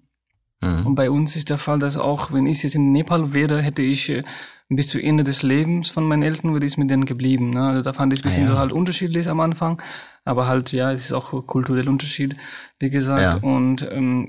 Mhm. 0.65 0.87
Und 0.87 0.95
bei 0.95 1.11
uns 1.11 1.37
ist 1.37 1.51
der 1.51 1.59
Fall, 1.59 1.79
dass 1.79 1.97
auch, 1.97 2.33
wenn 2.33 2.47
ich 2.47 2.63
jetzt 2.63 2.75
in 2.75 2.93
Nepal 2.93 3.33
wäre, 3.33 3.61
hätte 3.63 3.83
ich 3.83 4.09
äh, 4.09 4.25
bis 4.69 4.89
zu 4.89 5.01
Ende 5.01 5.25
des 5.25 5.43
Lebens 5.43 5.91
von 5.91 6.07
meinen 6.07 6.23
Eltern 6.23 6.53
würde 6.53 6.67
ich 6.67 6.77
mit 6.79 6.91
denen 6.91 7.05
geblieben. 7.05 7.51
Ne? 7.51 7.69
Also 7.69 7.83
da 7.83 7.93
fand 7.93 8.13
ich 8.13 8.21
es 8.21 8.25
ein 8.25 8.29
bisschen 8.29 8.45
ah, 8.45 8.49
ja. 8.49 8.53
so 8.55 8.59
halt 8.59 8.73
unterschiedlich 8.73 9.29
am 9.29 9.41
Anfang. 9.41 9.81
Aber 10.25 10.47
halt, 10.47 10.73
ja, 10.73 10.91
es 10.93 11.07
ist 11.07 11.13
auch 11.13 11.47
kulturell 11.47 11.89
Unterschied, 11.89 12.35
wie 12.81 12.91
gesagt. 12.91 13.21
Ja. 13.21 13.49
Und 13.49 13.87
ähm, 13.91 14.27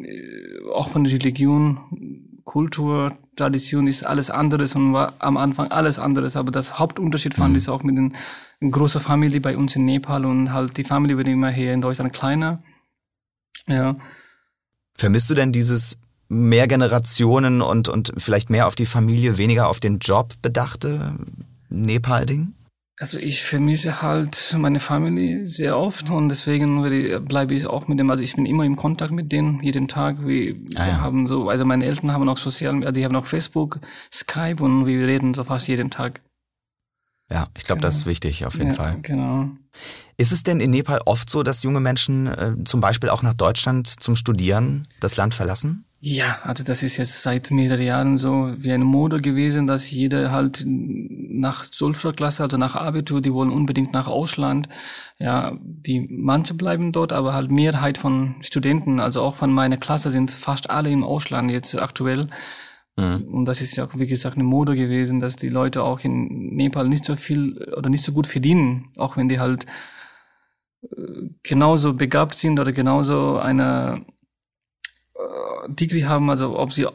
auch 0.73 0.89
von 0.89 1.05
der 1.05 1.13
Religion, 1.13 1.79
Kultur, 2.43 3.17
Tradition 3.35 3.87
ist 3.87 4.05
alles 4.05 4.29
anderes 4.29 4.75
und 4.75 4.93
war 4.93 5.13
am 5.19 5.37
Anfang 5.37 5.71
alles 5.71 5.99
anderes. 5.99 6.35
Aber 6.35 6.51
das 6.51 6.79
Hauptunterschied 6.79 7.33
fand 7.33 7.53
mhm. 7.53 7.59
ich 7.59 7.69
auch 7.69 7.83
mit 7.83 7.97
den 7.97 8.13
großen 8.71 8.99
Familie 8.99 9.39
bei 9.39 9.57
uns 9.57 9.75
in 9.75 9.85
Nepal 9.85 10.25
und 10.25 10.51
halt 10.51 10.77
die 10.77 10.83
Familie 10.83 11.17
wird 11.17 11.27
immer 11.27 11.49
hier 11.49 11.73
in 11.73 11.81
Deutschland 11.81 12.13
kleiner. 12.13 12.61
Ja. 13.67 13.95
Vermisst 14.95 15.29
du 15.29 15.33
denn 15.33 15.51
dieses 15.51 15.99
mehr 16.27 16.67
Generationen 16.67 17.61
und, 17.61 17.87
und 17.87 18.13
vielleicht 18.17 18.49
mehr 18.49 18.67
auf 18.67 18.75
die 18.75 18.85
Familie, 18.85 19.37
weniger 19.37 19.67
auf 19.67 19.79
den 19.79 19.99
Job 19.99 20.33
bedachte 20.41 21.15
Nepal-Ding? 21.69 22.53
Also 22.97 23.19
ich 23.19 23.43
vermisse 23.43 24.01
halt 24.01 24.55
meine 24.57 24.79
Familie 24.79 25.49
sehr 25.49 25.77
oft 25.77 26.09
und 26.09 26.29
deswegen 26.29 27.25
bleibe 27.25 27.53
ich 27.53 27.67
auch 27.67 27.89
mit 27.89 27.99
dem, 27.99 28.09
also 28.09 28.23
ich 28.23 28.37
bin 28.37 28.45
immer 28.45 28.63
im 28.63 28.77
Kontakt 28.77 29.11
mit 29.11 29.33
denen, 29.33 29.61
jeden 29.61 29.89
Tag. 29.89 30.25
Wir 30.25 30.55
ah, 30.75 30.87
ja. 30.87 31.01
haben 31.01 31.27
so, 31.27 31.49
also 31.49 31.65
meine 31.65 31.85
Eltern 31.85 32.13
haben 32.13 32.29
auch 32.29 32.37
sozial, 32.37 32.73
also 32.75 32.91
die 32.91 33.03
haben 33.03 33.15
auch 33.17 33.25
Facebook, 33.25 33.81
Skype 34.13 34.63
und 34.63 34.85
wir 34.85 35.05
reden 35.05 35.33
so 35.33 35.43
fast 35.43 35.67
jeden 35.67 35.89
Tag. 35.89 36.21
Ja, 37.29 37.47
ich 37.57 37.65
glaube, 37.65 37.79
genau. 37.79 37.87
das 37.87 37.97
ist 37.97 38.05
wichtig 38.05 38.45
auf 38.45 38.53
jeden 38.53 38.69
ja, 38.69 38.75
Fall. 38.75 38.99
Genau. 39.01 39.49
Ist 40.15 40.31
es 40.31 40.43
denn 40.43 40.61
in 40.61 40.71
Nepal 40.71 41.01
oft 41.05 41.29
so, 41.29 41.43
dass 41.43 41.63
junge 41.63 41.81
Menschen 41.81 42.27
äh, 42.27 42.63
zum 42.63 42.79
Beispiel 42.79 43.09
auch 43.09 43.23
nach 43.23 43.33
Deutschland 43.33 43.87
zum 43.87 44.15
Studieren 44.15 44.87
das 45.01 45.17
Land 45.17 45.33
verlassen? 45.33 45.83
Ja, 46.07 46.37
also 46.43 46.63
das 46.63 46.83
ist 46.83 46.97
jetzt 46.97 47.23
seit 47.23 47.49
mehreren 47.49 47.81
Jahren 47.81 48.19
so 48.19 48.53
wie 48.57 48.71
eine 48.71 48.85
Mode 48.85 49.21
gewesen, 49.21 49.65
dass 49.65 49.89
jeder 49.89 50.31
halt 50.31 50.63
nach 50.67 51.63
Sulfurklasse, 51.63 52.43
also 52.43 52.57
nach 52.57 52.75
Abitur, 52.75 53.21
die 53.21 53.33
wollen 53.33 53.49
unbedingt 53.49 53.91
nach 53.91 54.07
Ausland. 54.07 54.69
Ja, 55.17 55.57
die 55.59 56.07
manche 56.07 56.53
bleiben 56.53 56.91
dort, 56.91 57.11
aber 57.11 57.33
halt 57.33 57.49
Mehrheit 57.49 57.97
von 57.97 58.35
Studenten, 58.41 58.99
also 58.99 59.23
auch 59.23 59.33
von 59.33 59.51
meiner 59.51 59.77
Klasse 59.77 60.11
sind 60.11 60.29
fast 60.29 60.69
alle 60.69 60.91
im 60.91 61.03
Ausland 61.03 61.49
jetzt 61.49 61.75
aktuell. 61.81 62.27
Mhm. 62.97 63.23
Und 63.33 63.45
das 63.45 63.61
ist 63.61 63.75
ja 63.75 63.85
auch, 63.85 63.97
wie 63.97 64.05
gesagt, 64.05 64.35
eine 64.35 64.43
Mode 64.43 64.75
gewesen, 64.75 65.19
dass 65.19 65.37
die 65.37 65.49
Leute 65.49 65.81
auch 65.81 66.01
in 66.01 66.55
Nepal 66.55 66.87
nicht 66.87 67.05
so 67.05 67.15
viel 67.15 67.57
oder 67.75 67.89
nicht 67.89 68.03
so 68.03 68.11
gut 68.11 68.27
verdienen, 68.27 68.91
auch 68.97 69.17
wenn 69.17 69.27
die 69.27 69.39
halt 69.39 69.65
äh, 70.83 71.29
genauso 71.41 71.95
begabt 71.95 72.37
sind 72.37 72.59
oder 72.59 72.73
genauso 72.73 73.39
eine 73.39 74.05
Degree 75.67 76.05
haben, 76.05 76.29
also 76.29 76.57
ob 76.57 76.73
sie, 76.73 76.87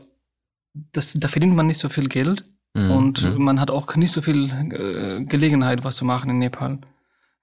das, 0.93 1.13
da 1.15 1.29
verdient 1.29 1.55
man 1.55 1.67
nicht 1.67 1.79
so 1.79 1.89
viel 1.89 2.09
Geld 2.09 2.45
mhm. 2.75 2.91
und 2.91 3.35
mhm. 3.37 3.45
man 3.45 3.61
hat 3.61 3.71
auch 3.71 3.95
nicht 3.97 4.13
so 4.13 4.23
viel 4.23 4.51
äh, 4.51 5.25
Gelegenheit, 5.25 5.85
was 5.85 5.97
zu 5.97 6.05
machen 6.05 6.31
in 6.31 6.39
Nepal. 6.39 6.79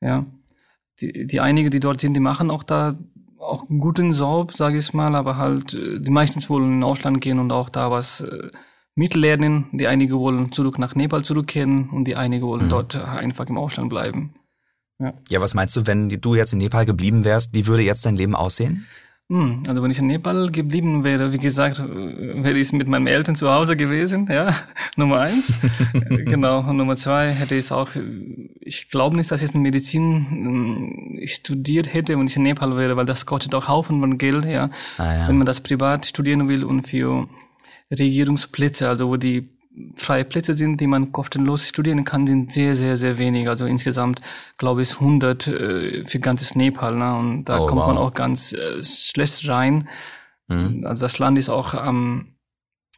Ja, 0.02 0.26
die, 1.02 1.28
die 1.28 1.40
einige, 1.40 1.70
die 1.70 1.80
dort 1.80 2.02
sind, 2.02 2.14
die 2.14 2.20
machen 2.20 2.52
auch 2.52 2.64
da 2.64 2.98
auch 3.40 3.70
einen 3.70 3.80
guten 3.80 4.12
Job, 4.12 4.54
sage 4.54 4.78
ich 4.78 4.94
mal, 4.94 5.16
aber 5.16 5.38
halt 5.38 5.74
äh, 5.74 6.00
die 6.00 6.12
meistens 6.12 6.50
wollen 6.50 6.74
in 6.74 6.84
Ausland 6.84 7.22
gehen 7.22 7.40
und 7.40 7.52
auch 7.52 7.70
da 7.70 7.92
was 7.92 8.22
äh, 8.22 8.50
mitlernen. 8.96 9.68
Die 9.72 9.88
einige 9.88 10.20
wollen 10.20 10.52
zurück 10.52 10.80
nach 10.80 10.96
Nepal 10.96 11.24
zurückkehren 11.24 11.90
und 11.90 12.06
die 12.06 12.16
einige 12.16 12.46
wollen 12.46 12.66
mhm. 12.66 12.70
dort 12.70 12.96
einfach 12.96 13.48
im 13.48 13.58
Ausland 13.58 13.90
bleiben. 13.90 14.36
Ja. 15.00 15.14
ja, 15.30 15.42
was 15.42 15.54
meinst 15.54 15.76
du, 15.76 15.86
wenn 15.86 16.10
du 16.10 16.36
jetzt 16.36 16.54
in 16.54 16.60
Nepal 16.60 16.86
geblieben 16.86 17.24
wärst, 17.24 17.54
wie 17.54 17.68
würde 17.68 17.84
jetzt 17.84 18.06
dein 18.06 18.16
Leben 18.16 18.36
aussehen? 18.36 18.88
Hm, 19.30 19.64
also 19.68 19.84
wenn 19.84 19.92
ich 19.92 20.00
in 20.00 20.08
Nepal 20.08 20.50
geblieben 20.50 21.04
wäre, 21.04 21.34
wie 21.34 21.38
gesagt, 21.38 21.80
wäre 21.80 22.58
ich 22.58 22.72
mit 22.72 22.88
meinen 22.88 23.08
Eltern 23.08 23.36
zu 23.36 23.52
Hause 23.52 23.76
gewesen, 23.76 24.26
ja, 24.30 24.56
Nummer 24.96 25.20
eins. 25.20 25.54
genau, 26.10 26.60
und 26.62 26.78
Nummer 26.78 26.96
zwei 26.96 27.32
hätte 27.32 27.56
ich 27.56 27.70
auch, 27.74 27.90
ich 28.62 28.90
glaube 28.90 29.18
nicht, 29.18 29.30
dass 29.30 29.42
ich 29.42 29.54
in 29.54 29.62
Medizin 29.62 30.28
hm, 30.30 31.28
studiert 31.28 31.94
hätte, 31.94 32.18
wenn 32.18 32.28
ich 32.28 32.38
in 32.38 32.44
Nepal 32.44 32.78
wäre, 32.78 32.96
weil 32.96 33.06
das 33.06 33.26
kostet 33.26 33.54
auch 33.54 33.68
Haufen 33.68 34.00
von 34.00 34.18
Geld, 34.18 34.46
ja. 34.46 34.70
Ah, 34.98 35.14
ja. 35.14 35.28
Wenn 35.28 35.38
man 35.38 35.46
das 35.46 35.60
privat 35.60 36.06
studieren 36.06 36.48
will 36.48 36.64
und 36.64 36.88
für 36.88 37.28
Regierungsplätze, 37.92 38.88
also 38.88 39.10
wo 39.10 39.18
die 39.18 39.50
freie 39.96 40.26
Plätze 40.26 40.54
sind, 40.54 40.82
die 40.82 40.88
man 40.88 41.12
kostenlos 41.12 41.68
studieren 41.68 42.04
kann, 42.04 42.26
sind 42.26 42.52
sehr, 42.52 42.76
sehr, 42.76 42.98
sehr 42.98 43.18
wenig. 43.18 43.48
Also 43.48 43.66
insgesamt, 43.66 44.22
glaube 44.58 44.82
ich, 44.82 44.94
100 44.94 45.48
äh, 45.48 46.06
für 46.06 46.20
ganzes 46.20 46.56
Nepal. 46.56 46.96
Ne? 46.96 47.16
Und 47.16 47.46
da 47.46 47.60
oh, 47.60 47.68
kommt 47.68 47.82
wow. 47.82 47.88
man 47.88 47.98
auch 47.98 48.14
ganz 48.14 48.54
äh, 48.54 48.84
schlecht 48.84 49.48
rein. 49.48 49.88
Mhm. 50.48 50.86
Also 50.86 51.06
das 51.06 51.20
Land 51.20 51.38
ist 51.38 51.50
auch 51.50 51.74
ähm, 51.74 52.36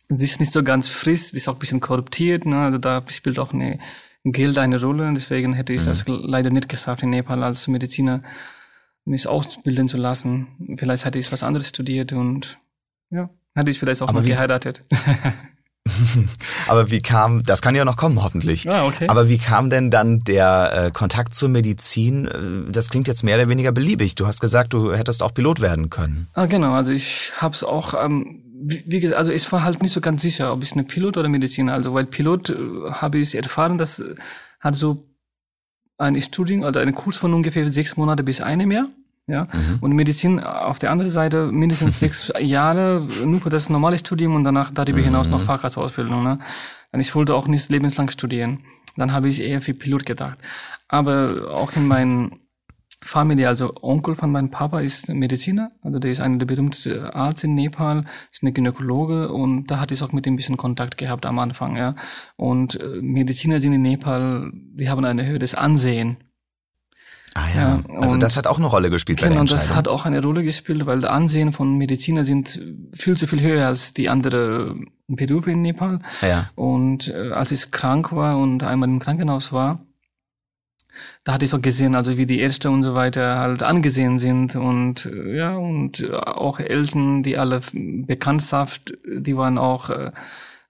sich 0.08 0.40
nicht 0.40 0.52
so 0.52 0.64
ganz 0.64 0.88
frisch, 0.88 1.34
ist 1.34 1.48
auch 1.50 1.56
ein 1.56 1.60
bisschen 1.60 1.80
korruptiert. 1.80 2.46
Ne? 2.46 2.58
Also 2.58 2.78
da 2.78 3.04
spielt 3.10 3.40
auch 3.40 3.54
eine 3.54 3.80
Geld 4.24 4.58
eine 4.58 4.82
Rolle. 4.82 5.12
Deswegen 5.14 5.54
hätte 5.54 5.74
ich 5.74 5.82
mhm. 5.82 5.86
das 5.86 6.06
leider 6.08 6.50
nicht 6.50 6.70
geschafft, 6.70 7.04
in 7.04 7.10
Nepal 7.10 7.44
als 7.44 7.68
Mediziner 7.68 8.24
mich 9.06 9.28
ausbilden 9.28 9.88
zu 9.88 9.98
lassen. 9.98 10.76
Vielleicht 10.78 11.06
hätte 11.06 11.20
ich 11.20 11.32
was 11.32 11.44
anderes 11.44 11.70
studiert 11.70 12.14
und 12.14 12.60
ja, 13.10 13.30
hätte 13.56 13.72
ich 13.72 13.80
vielleicht 13.80 14.02
auch 14.02 14.10
Aber 14.10 14.22
mal 14.22 14.28
geheiratet. 14.28 14.84
Aber 16.68 16.92
wie 16.92 17.00
kam, 17.00 17.44
das 17.44 17.62
kann 17.62 17.76
ja 17.76 17.86
noch 17.86 17.98
kommen, 17.98 18.24
hoffentlich. 18.24 18.70
Ah, 18.70 18.86
okay. 18.86 19.08
Aber 19.08 19.28
wie 19.28 19.38
kam 19.38 19.70
denn 19.70 19.92
dann 19.92 20.20
der 20.20 20.86
äh, 20.88 20.92
Kontakt 20.92 21.36
zur 21.36 21.50
Medizin? 21.50 22.28
Äh, 22.28 22.72
Das 22.72 22.90
klingt 22.90 23.08
jetzt 23.08 23.24
mehr 23.24 23.38
oder 23.38 23.50
weniger 23.50 23.72
beliebig. 23.72 24.16
Du 24.16 24.28
hast 24.28 24.40
gesagt, 24.40 24.74
du 24.74 24.94
hättest 24.94 25.24
auch 25.24 25.34
Pilot 25.34 25.62
werden 25.62 25.90
können. 25.90 26.28
Ah, 26.34 26.46
genau, 26.46 26.74
also 26.74 26.92
ich 26.92 27.32
habe 27.38 27.54
es 27.54 27.64
auch, 27.64 27.94
ähm, 27.94 28.44
wie, 28.62 28.84
wie 28.86 29.00
gesagt, 29.00 29.18
also 29.20 29.32
ich 29.32 29.50
war 29.52 29.64
halt 29.64 29.82
nicht 29.82 29.94
so 29.94 30.02
ganz 30.02 30.22
sicher, 30.22 30.54
ob 30.54 30.64
ich 30.64 30.74
eine 30.74 30.84
Pilot 30.84 31.18
oder 31.18 31.30
Mediziner, 31.30 31.74
also 31.74 31.94
weil 31.94 32.06
Pilot 32.06 32.50
äh, 32.50 32.56
habe 32.92 33.20
ich 33.20 33.36
erfahren, 33.36 33.78
das 33.78 34.00
äh, 34.00 34.16
hat 34.60 34.76
so 34.76 35.06
ein 35.98 36.22
Studium 36.22 36.64
oder 36.64 36.82
einen 36.82 36.96
Kurs 36.96 37.18
von 37.18 37.34
ungefähr 37.34 37.72
sechs 37.72 37.98
Monate 37.98 38.24
bis 38.24 38.42
einem 38.42 38.72
Jahr. 38.72 38.88
Ja, 39.30 39.48
und 39.80 39.94
Medizin 39.94 40.40
auf 40.40 40.80
der 40.80 40.92
anderen 40.92 41.12
Seite 41.12 41.52
mindestens 41.52 42.00
sechs 42.00 42.34
Jahre 42.40 43.08
nur 43.26 43.40
für 43.40 43.50
das 43.50 43.70
normale 43.70 44.00
Studium 44.00 44.36
und 44.36 44.44
danach 44.44 44.72
darüber 44.72 45.00
hinaus 45.00 45.28
noch 45.28 45.42
Facharztausbildung. 45.42 46.24
Ne? 46.24 46.40
Und 46.92 47.00
ich 47.00 47.14
wollte 47.14 47.36
auch 47.36 47.48
nicht 47.48 47.70
lebenslang 47.70 48.10
studieren. 48.10 48.62
Dann 48.98 49.14
habe 49.14 49.30
ich 49.30 49.42
eher 49.42 49.62
für 49.62 49.76
Pilot 49.76 50.06
gedacht. 50.06 50.40
Aber 50.88 51.52
auch 51.54 51.74
in 51.76 51.88
meinen 51.88 52.40
Familie, 53.02 53.48
also 53.48 53.74
Onkel 53.82 54.16
von 54.16 54.32
meinem 54.32 54.50
Papa 54.50 54.82
ist 54.82 55.10
Mediziner, 55.10 55.72
also 55.82 56.00
der 56.00 56.12
ist 56.12 56.20
einer 56.20 56.38
der 56.38 56.46
berühmtesten 56.46 57.06
Arzt 57.06 57.44
in 57.44 57.56
Nepal, 57.56 58.06
ist 58.32 58.44
eine 58.44 58.52
Gynäkologe 58.52 59.32
und 59.32 59.68
da 59.68 59.80
hatte 59.80 59.94
ich 59.94 60.04
auch 60.04 60.12
mit 60.12 60.28
ihm 60.28 60.34
ein 60.34 60.36
bisschen 60.36 60.58
Kontakt 60.58 60.98
gehabt 60.98 61.26
am 61.26 61.40
Anfang, 61.40 61.78
ja. 61.78 61.96
Und 62.36 62.80
äh, 62.80 63.02
Mediziner 63.02 63.60
sind 63.60 63.74
in 63.74 63.84
Nepal, 63.84 64.52
die 64.54 64.90
haben 64.90 65.06
ein 65.06 65.26
höheres 65.26 65.56
Ansehen. 65.56 66.18
Ah 67.40 67.48
ja, 67.56 67.80
Ja, 67.92 68.00
also 68.02 68.18
das 68.18 68.36
hat 68.38 68.48
auch 68.48 68.58
eine 68.58 68.68
Rolle 68.68 68.90
gespielt 68.90 69.20
bei 69.20 69.24
der 69.24 69.30
Genau, 69.30 69.42
Entscheidung. 69.42 69.68
das 69.68 69.76
hat 69.76 69.88
auch 69.88 70.06
eine 70.06 70.22
Rolle 70.22 70.44
gespielt, 70.44 70.86
weil 70.86 71.00
der 71.00 71.12
Ansehen 71.14 71.54
von 71.54 71.78
Mediziner 71.78 72.24
sind 72.24 72.60
viel 72.94 73.16
zu 73.16 73.28
viel 73.28 73.42
höher 73.42 73.66
als 73.68 73.94
die 73.94 74.10
anderen 74.10 74.88
Berufe 75.08 75.52
in 75.52 75.62
Nepal. 75.62 76.00
ja. 76.22 76.50
Und 76.56 77.08
äh, 77.08 77.32
als 77.32 77.52
ich 77.52 77.72
krank 77.72 78.12
war 78.12 78.38
und 78.38 78.64
einmal 78.64 78.90
im 78.90 79.00
Krankenhaus 79.00 79.54
war, 79.54 79.80
da 81.24 81.34
hatte 81.34 81.46
ich 81.46 81.54
auch 81.54 81.62
gesehen, 81.62 81.96
also 81.96 82.18
wie 82.18 82.26
die 82.26 82.40
Ärzte 82.40 82.70
und 82.72 82.84
so 82.84 82.94
weiter 82.96 83.38
halt 83.40 83.64
angesehen 83.64 84.18
sind 84.20 84.56
und 84.56 85.06
äh, 85.06 85.38
ja 85.38 85.56
und 85.56 86.12
auch 86.14 86.60
Eltern, 86.60 87.24
die 87.24 87.38
alle 87.38 87.62
Bekanntschaft, 87.74 88.94
die 89.08 89.38
waren 89.38 89.58
auch 89.58 89.90
äh, 89.92 90.12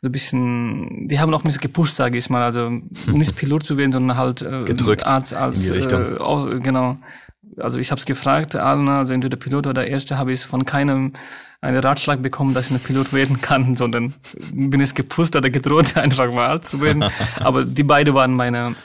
so 0.01 0.07
ein 0.07 0.11
bisschen, 0.11 1.07
die 1.07 1.19
haben 1.19 1.33
auch 1.33 1.41
ein 1.41 1.47
bisschen 1.47 1.61
gepusht, 1.61 1.95
sage 1.95 2.17
ich 2.17 2.29
mal, 2.29 2.43
also 2.43 2.69
nicht 3.11 3.35
Pilot 3.35 3.63
zu 3.63 3.77
werden, 3.77 3.91
sondern 3.91 4.17
halt 4.17 4.41
äh, 4.41 4.63
Gedrückt 4.63 5.05
Arzt 5.05 5.33
als 5.33 5.57
in 5.59 5.63
die 5.73 5.79
Richtung. 5.79 6.15
Äh, 6.15 6.19
auch, 6.19 6.47
genau. 6.61 6.97
Also 7.57 7.79
ich 7.79 7.91
habe 7.91 7.99
es 7.99 8.05
gefragt, 8.05 8.55
allen, 8.55 8.87
also 8.87 9.11
entweder 9.13 9.35
Pilot 9.35 9.67
oder 9.67 9.85
Erste, 9.85 10.17
habe 10.17 10.31
ich 10.31 10.41
von 10.41 10.65
keinem 10.65 11.13
einen 11.61 11.79
Ratschlag 11.79 12.21
bekommen, 12.21 12.53
dass 12.53 12.67
ich 12.67 12.77
ein 12.77 12.79
Pilot 12.79 13.11
werden 13.11 13.41
kann, 13.41 13.75
sondern 13.75 14.13
bin 14.53 14.79
es 14.79 14.93
gepusht 14.93 15.35
oder 15.35 15.49
gedroht, 15.49 15.97
einfach 15.97 16.31
mal 16.31 16.47
Arzt 16.47 16.71
zu 16.71 16.81
werden. 16.81 17.03
Aber 17.41 17.65
die 17.65 17.83
beide 17.83 18.13
waren 18.13 18.33
meine 18.33 18.75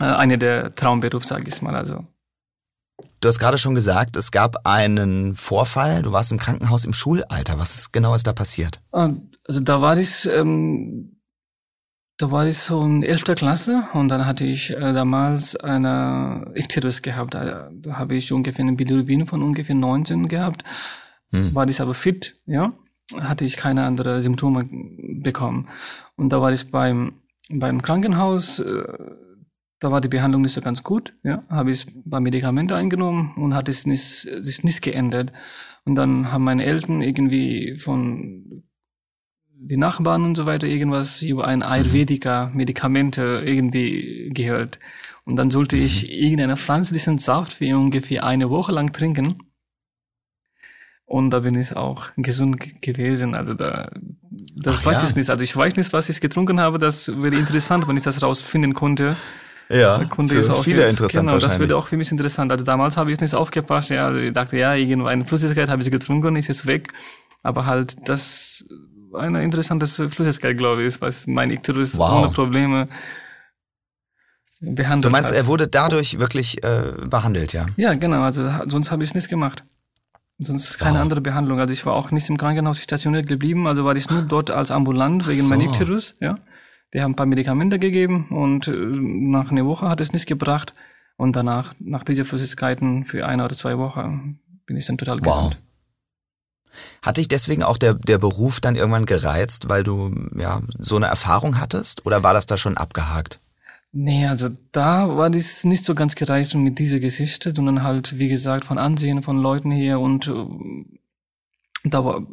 äh, 0.00 0.04
eine 0.04 0.36
der 0.36 0.74
Traumberuf, 0.74 1.24
sage 1.24 1.44
ich 1.48 1.62
mal. 1.62 1.74
Also 1.74 2.04
Du 3.20 3.28
hast 3.28 3.38
gerade 3.38 3.58
schon 3.58 3.74
gesagt, 3.74 4.16
es 4.16 4.30
gab 4.30 4.66
einen 4.66 5.34
Vorfall. 5.34 6.02
Du 6.02 6.12
warst 6.12 6.32
im 6.32 6.38
Krankenhaus 6.38 6.84
im 6.84 6.92
Schulalter. 6.92 7.58
Was 7.58 7.78
ist, 7.78 7.92
genau 7.92 8.14
ist 8.14 8.26
da 8.26 8.32
passiert? 8.32 8.80
Also 9.46 9.60
da 9.60 9.80
war 9.80 9.96
ich, 9.96 10.28
ähm, 10.32 11.20
da 12.18 12.30
war 12.30 12.46
ich 12.46 12.58
so 12.58 12.82
in 12.82 13.02
11. 13.02 13.24
Klasse 13.36 13.84
und 13.92 14.08
dann 14.08 14.26
hatte 14.26 14.44
ich 14.44 14.70
äh, 14.70 14.92
damals 14.92 15.54
eine 15.56 16.50
Ikterus 16.54 17.02
gehabt. 17.02 17.34
Da, 17.34 17.70
da 17.72 17.98
habe 17.98 18.16
ich 18.16 18.32
ungefähr 18.32 18.64
eine 18.64 18.74
Bilirubin 18.74 19.26
von 19.26 19.42
ungefähr 19.42 19.76
19 19.76 20.28
gehabt. 20.28 20.64
Hm. 21.30 21.54
War 21.54 21.68
ich 21.68 21.80
aber 21.80 21.94
fit, 21.94 22.40
ja, 22.46 22.72
hatte 23.20 23.44
ich 23.44 23.56
keine 23.56 23.84
anderen 23.84 24.22
Symptome 24.22 24.68
bekommen. 25.22 25.68
Und 26.16 26.32
da 26.32 26.40
war 26.40 26.52
ich 26.52 26.70
beim, 26.70 27.20
beim 27.50 27.82
Krankenhaus, 27.82 28.58
äh, 28.60 28.84
da 29.78 29.90
war 29.90 30.00
die 30.00 30.08
Behandlung 30.08 30.42
nicht 30.42 30.52
so 30.52 30.60
ganz 30.60 30.82
gut, 30.82 31.12
ja, 31.22 31.44
habe 31.50 31.70
ich 31.70 31.86
ein 31.86 32.08
paar 32.08 32.20
Medikamente 32.20 32.74
eingenommen 32.74 33.34
und 33.36 33.54
hat 33.54 33.68
es 33.68 33.86
nicht, 33.86 34.02
sich 34.02 34.64
nicht 34.64 34.82
geändert. 34.82 35.32
Und 35.84 35.96
dann 35.96 36.32
haben 36.32 36.44
meine 36.44 36.64
Eltern 36.64 37.02
irgendwie 37.02 37.78
von 37.78 38.64
die 39.58 39.76
Nachbarn 39.76 40.24
und 40.24 40.36
so 40.36 40.46
weiter 40.46 40.66
irgendwas 40.66 41.22
über 41.22 41.46
ein 41.46 41.62
Ayurvedica-Medikamente 41.62 43.42
irgendwie 43.44 44.30
gehört. 44.32 44.78
Und 45.24 45.36
dann 45.36 45.50
sollte 45.50 45.76
ich 45.76 46.12
irgendeinen 46.12 46.56
pflanzlichen 46.56 47.18
Saft 47.18 47.52
für 47.52 47.76
ungefähr 47.76 48.24
eine 48.24 48.50
Woche 48.50 48.72
lang 48.72 48.92
trinken. 48.92 49.42
Und 51.04 51.30
da 51.30 51.40
bin 51.40 51.54
ich 51.54 51.74
auch 51.76 52.08
gesund 52.16 52.82
gewesen. 52.82 53.34
Also 53.34 53.54
da, 53.54 53.90
das 54.56 54.78
Ach 54.78 54.86
weiß 54.86 55.02
ja. 55.02 55.08
ich 55.08 55.16
nicht. 55.16 55.30
Also 55.30 55.42
ich 55.42 55.56
weiß 55.56 55.76
nicht, 55.76 55.92
was 55.92 56.08
ich 56.08 56.20
getrunken 56.20 56.60
habe. 56.60 56.78
Das 56.78 57.08
wäre 57.08 57.34
interessant, 57.34 57.86
wenn 57.88 57.96
ich 57.96 58.02
das 58.02 58.22
rausfinden 58.22 58.74
konnte. 58.74 59.16
Ja, 59.68 60.04
Kunde 60.04 60.42
für 60.44 60.62
viele 60.62 60.82
jetzt, 60.82 60.90
interessant 60.90 61.26
Genau, 61.26 61.40
das 61.40 61.58
würde 61.58 61.76
auch 61.76 61.88
für 61.88 61.96
mich 61.96 62.10
interessant. 62.12 62.52
Also 62.52 62.64
damals 62.64 62.96
habe 62.96 63.10
ich 63.10 63.20
nicht 63.20 63.34
aufgepasst. 63.34 63.90
Ja, 63.90 64.06
also 64.06 64.20
ich 64.20 64.32
dachte, 64.32 64.56
ja, 64.56 64.74
irgendeine 64.74 65.24
Flüssigkeit 65.24 65.68
habe 65.68 65.82
ich 65.82 65.90
getrunken, 65.90 66.36
ist 66.36 66.48
jetzt 66.48 66.66
weg. 66.66 66.92
Aber 67.42 67.66
halt, 67.66 68.08
das 68.08 68.64
eine 69.16 69.42
interessante 69.42 69.86
Flüssigkeit, 69.86 70.56
glaube 70.58 70.84
ich, 70.84 71.00
was 71.00 71.26
mein 71.26 71.50
Ikterus 71.50 71.98
Wow. 71.98 72.10
ohne 72.24 72.28
Probleme 72.30 72.88
behandelt 74.60 75.04
Du 75.04 75.10
meinst, 75.10 75.30
hat. 75.30 75.36
er 75.38 75.46
wurde 75.46 75.68
dadurch 75.68 76.18
wirklich 76.18 76.62
äh, 76.64 76.92
behandelt, 77.08 77.52
ja? 77.52 77.66
Ja, 77.76 77.94
genau. 77.94 78.22
Also 78.22 78.48
sonst 78.66 78.90
habe 78.90 79.04
ich 79.04 79.14
nichts 79.14 79.28
gemacht. 79.28 79.64
Sonst 80.38 80.78
keine 80.78 80.96
Wow. 80.98 81.02
andere 81.02 81.20
Behandlung. 81.20 81.60
Also 81.60 81.72
ich 81.72 81.84
war 81.86 81.94
auch 81.94 82.10
nicht 82.10 82.28
im 82.28 82.36
Krankenhaus 82.36 82.78
stationiert 82.78 83.26
geblieben. 83.26 83.66
Also 83.66 83.84
war 83.84 83.96
ich 83.96 84.08
nur 84.10 84.22
dort 84.22 84.50
als 84.50 84.70
ambulant 84.70 85.26
wegen 85.26 85.42
so. 85.42 85.48
meinem 85.48 85.66
Ikterus. 85.68 86.14
Ja, 86.20 86.38
die 86.94 87.00
haben 87.02 87.12
ein 87.12 87.16
paar 87.16 87.26
Medikamente 87.26 87.78
gegeben 87.78 88.28
und 88.30 88.68
äh, 88.68 88.72
nach 88.72 89.50
einer 89.50 89.66
Woche 89.66 89.88
hat 89.88 90.00
es 90.00 90.12
nichts 90.12 90.26
gebracht. 90.26 90.74
Und 91.18 91.34
danach, 91.36 91.72
nach 91.78 92.04
dieser 92.04 92.26
Flüssigkeiten 92.26 93.06
für 93.06 93.26
eine 93.26 93.44
oder 93.44 93.56
zwei 93.56 93.78
Wochen, 93.78 94.38
bin 94.66 94.76
ich 94.76 94.84
dann 94.86 94.98
total 94.98 95.18
Wow. 95.24 95.36
gesund. 95.50 95.62
Hat 97.02 97.16
dich 97.16 97.28
deswegen 97.28 97.62
auch 97.62 97.78
der, 97.78 97.94
der 97.94 98.18
Beruf 98.18 98.60
dann 98.60 98.76
irgendwann 98.76 99.06
gereizt, 99.06 99.68
weil 99.68 99.82
du 99.82 100.12
ja 100.36 100.62
so 100.78 100.96
eine 100.96 101.06
Erfahrung 101.06 101.60
hattest? 101.60 102.06
Oder 102.06 102.22
war 102.22 102.34
das 102.34 102.46
da 102.46 102.56
schon 102.56 102.76
abgehakt? 102.76 103.38
Nee, 103.92 104.26
also 104.26 104.50
da 104.72 105.16
war 105.16 105.30
das 105.30 105.64
nicht 105.64 105.84
so 105.84 105.94
ganz 105.94 106.14
gereicht 106.16 106.54
mit 106.54 106.78
dieser 106.78 106.98
Geschichte, 106.98 107.54
sondern 107.54 107.82
halt, 107.82 108.18
wie 108.18 108.28
gesagt, 108.28 108.64
von 108.64 108.76
Ansehen 108.76 109.22
von 109.22 109.38
Leuten 109.38 109.70
hier 109.70 110.00
und 110.00 110.28
äh, 110.28 110.44
da 111.84 112.04
war, 112.04 112.26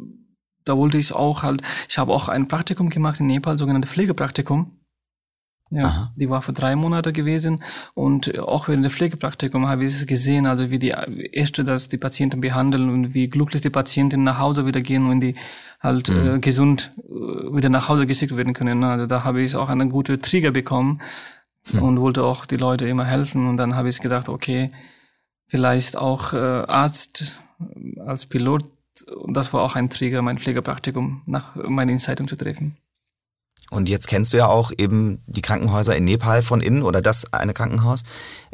da 0.64 0.76
wollte 0.76 0.98
ich 0.98 1.12
auch 1.12 1.42
halt, 1.42 1.62
ich 1.88 1.96
habe 1.96 2.12
auch 2.12 2.28
ein 2.28 2.48
Praktikum 2.48 2.90
gemacht 2.90 3.20
in 3.20 3.26
Nepal, 3.26 3.56
sogenannte 3.56 3.88
Pflegepraktikum. 3.88 4.72
Ja, 5.70 5.84
Aha. 5.84 6.12
die 6.14 6.28
war 6.28 6.42
für 6.42 6.52
drei 6.52 6.76
Monate 6.76 7.12
gewesen 7.12 7.62
und 7.94 8.38
auch 8.38 8.68
während 8.68 8.84
der 8.84 8.90
Pflegepraktikum 8.90 9.66
habe 9.66 9.84
ich 9.84 9.94
es 9.94 10.06
gesehen, 10.06 10.46
also 10.46 10.70
wie 10.70 10.78
die 10.78 10.94
Ärzte 11.32 11.64
das 11.64 11.88
die 11.88 11.96
Patienten 11.96 12.40
behandeln 12.40 12.90
und 12.90 13.14
wie 13.14 13.28
glücklich 13.28 13.62
die 13.62 13.70
Patienten 13.70 14.22
nach 14.22 14.38
Hause 14.38 14.66
wieder 14.66 14.82
gehen 14.82 15.06
und 15.06 15.20
die 15.20 15.34
halt 15.80 16.10
äh, 16.10 16.38
gesund 16.38 16.92
äh, 16.98 17.10
wieder 17.10 17.70
nach 17.70 17.88
Hause 17.88 18.06
geschickt 18.06 18.36
werden 18.36 18.52
können. 18.52 18.80
ne? 18.80 18.90
Also 18.90 19.06
da 19.06 19.24
habe 19.24 19.42
ich 19.42 19.56
auch 19.56 19.68
einen 19.68 19.88
guten 19.88 20.20
Trigger 20.20 20.50
bekommen 20.50 21.00
und 21.80 22.00
wollte 22.00 22.24
auch 22.24 22.44
die 22.46 22.56
Leute 22.56 22.86
immer 22.86 23.06
helfen 23.06 23.48
und 23.48 23.56
dann 23.56 23.74
habe 23.74 23.88
ich 23.88 24.00
gedacht, 24.00 24.28
okay, 24.28 24.70
vielleicht 25.46 25.96
auch 25.96 26.34
äh, 26.34 26.36
Arzt 26.36 27.34
äh, 27.58 28.00
als 28.00 28.26
Pilot 28.26 28.64
und 29.16 29.36
das 29.36 29.52
war 29.52 29.62
auch 29.62 29.74
ein 29.74 29.90
Trigger, 29.90 30.22
mein 30.22 30.38
Pflegepraktikum 30.38 31.22
nach 31.26 31.56
meiner 31.56 31.92
Entscheidung 31.92 32.28
zu 32.28 32.36
treffen. 32.36 32.76
Und 33.70 33.88
jetzt 33.88 34.08
kennst 34.08 34.32
du 34.32 34.36
ja 34.36 34.46
auch 34.46 34.72
eben 34.76 35.22
die 35.26 35.42
Krankenhäuser 35.42 35.96
in 35.96 36.04
Nepal 36.04 36.42
von 36.42 36.60
innen 36.60 36.82
oder 36.82 37.02
das 37.02 37.32
eine 37.32 37.54
Krankenhaus. 37.54 38.04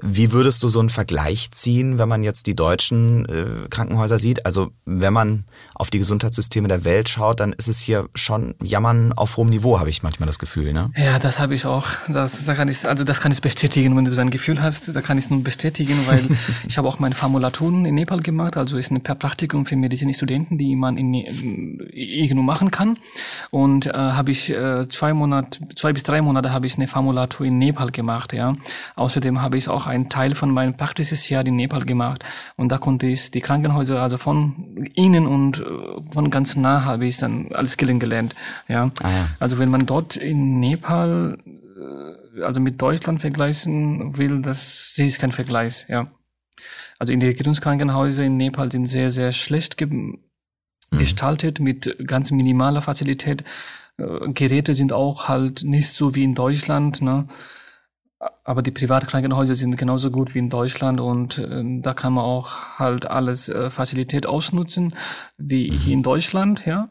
Wie 0.02 0.32
würdest 0.32 0.62
du 0.62 0.68
so 0.68 0.80
einen 0.80 0.90
Vergleich 0.90 1.50
ziehen, 1.50 1.98
wenn 1.98 2.08
man 2.08 2.22
jetzt 2.22 2.46
die 2.46 2.54
deutschen 2.54 3.26
äh, 3.26 3.68
Krankenhäuser 3.68 4.18
sieht? 4.18 4.46
Also 4.46 4.70
wenn 4.84 5.12
man 5.12 5.44
auf 5.74 5.90
die 5.90 5.98
Gesundheitssysteme 5.98 6.68
der 6.68 6.84
Welt 6.84 7.08
schaut, 7.08 7.40
dann 7.40 7.52
ist 7.52 7.68
es 7.68 7.80
hier 7.80 8.08
schon 8.14 8.54
Jammern 8.62 9.12
auf 9.12 9.36
hohem 9.36 9.48
Niveau, 9.48 9.78
habe 9.78 9.90
ich 9.90 10.02
manchmal 10.02 10.26
das 10.26 10.38
Gefühl. 10.38 10.72
Ne? 10.72 10.90
Ja, 10.96 11.18
das 11.18 11.38
habe 11.38 11.54
ich 11.54 11.66
auch. 11.66 11.86
Das, 12.08 12.44
da 12.44 12.54
kann 12.54 12.68
ich, 12.68 12.86
also 12.86 13.04
das 13.04 13.20
kann 13.20 13.32
ich 13.32 13.40
bestätigen, 13.40 13.96
wenn 13.96 14.04
du 14.04 14.10
so 14.10 14.20
ein 14.20 14.30
Gefühl 14.30 14.62
hast. 14.62 14.94
Da 14.94 15.00
kann 15.00 15.18
ich 15.18 15.24
es 15.24 15.30
nur 15.30 15.42
bestätigen, 15.42 15.96
weil 16.06 16.20
ich 16.68 16.78
habe 16.78 16.88
auch 16.88 16.98
meine 16.98 17.14
Formulaturen 17.14 17.84
in 17.84 17.94
Nepal 17.94 18.20
gemacht. 18.20 18.56
Also 18.56 18.78
ist 18.78 18.90
ein 18.90 19.02
Praktikum 19.02 19.66
für 19.66 19.76
Medizinstudenten, 19.76 20.58
die 20.58 20.76
man 20.76 20.96
in, 20.96 21.14
in 21.14 21.88
irgendwo 21.92 22.42
machen 22.42 22.70
kann. 22.70 22.98
Und 23.50 23.86
äh, 23.86 23.92
habe 23.92 24.30
ich 24.30 24.50
äh, 24.50 24.88
zwei 24.88 25.12
Monate, 25.12 25.60
zwei 25.74 25.92
bis 25.92 26.02
drei 26.02 26.22
Monate 26.22 26.52
habe 26.52 26.66
ich 26.66 26.76
eine 26.76 26.86
Formulatur 26.86 27.46
in 27.46 27.58
Nepal 27.58 27.90
gemacht. 27.90 28.32
Ja. 28.32 28.56
Außerdem 28.96 29.42
habe 29.42 29.56
ich 29.56 29.68
auch 29.68 29.86
einen 29.90 30.08
Teil 30.08 30.34
von 30.34 30.50
meinem 30.50 30.76
praktisches 30.76 31.28
Jahr 31.28 31.44
in 31.46 31.56
Nepal 31.56 31.82
gemacht. 31.84 32.24
Und 32.56 32.72
da 32.72 32.78
konnte 32.78 33.06
ich 33.06 33.30
die 33.30 33.40
Krankenhäuser, 33.40 34.00
also 34.00 34.16
von 34.16 34.88
innen 34.94 35.26
und 35.26 35.60
äh, 35.60 35.64
von 36.12 36.30
ganz 36.30 36.56
nah 36.56 36.84
habe 36.84 37.06
ich 37.06 37.18
dann 37.18 37.48
alles 37.52 37.76
kennengelernt. 37.76 38.34
Ja. 38.68 38.90
Ah, 39.02 39.10
ja. 39.10 39.28
Also 39.38 39.58
wenn 39.58 39.70
man 39.70 39.86
dort 39.86 40.16
in 40.16 40.60
Nepal, 40.60 41.38
äh, 41.46 42.42
also 42.42 42.60
mit 42.60 42.80
Deutschland 42.80 43.20
vergleichen 43.20 44.16
will, 44.16 44.40
das 44.40 44.94
ich 44.96 45.18
kein 45.18 45.32
Vergleich, 45.32 45.86
ja. 45.88 46.06
Also 46.98 47.12
in 47.12 47.20
die 47.20 47.26
Regierungskrankenhäuser 47.26 48.24
in 48.24 48.36
Nepal 48.36 48.70
sind 48.70 48.86
sehr, 48.86 49.10
sehr 49.10 49.32
schlecht 49.32 49.76
ge 49.76 49.88
gestaltet 50.98 51.60
mit 51.60 51.96
ganz 52.04 52.32
minimaler 52.32 52.82
Fazilität. 52.82 53.44
äh, 53.96 54.32
Geräte 54.32 54.74
sind 54.74 54.92
auch 54.92 55.28
halt 55.28 55.62
nicht 55.62 55.88
so 55.88 56.16
wie 56.16 56.24
in 56.24 56.34
Deutschland, 56.34 57.00
ne? 57.00 57.28
Aber 58.44 58.60
die 58.60 58.70
Privatkrankenhäuser 58.70 59.54
sind 59.54 59.78
genauso 59.78 60.10
gut 60.10 60.34
wie 60.34 60.40
in 60.40 60.50
Deutschland 60.50 61.00
und 61.00 61.38
äh, 61.38 61.62
da 61.80 61.94
kann 61.94 62.12
man 62.12 62.24
auch 62.24 62.78
halt 62.78 63.06
alles 63.06 63.48
äh, 63.48 63.70
Facilität 63.70 64.26
ausnutzen, 64.26 64.94
wie 65.38 65.70
mhm. 65.70 65.74
hier 65.74 65.92
in 65.94 66.02
Deutschland, 66.02 66.66
ja. 66.66 66.90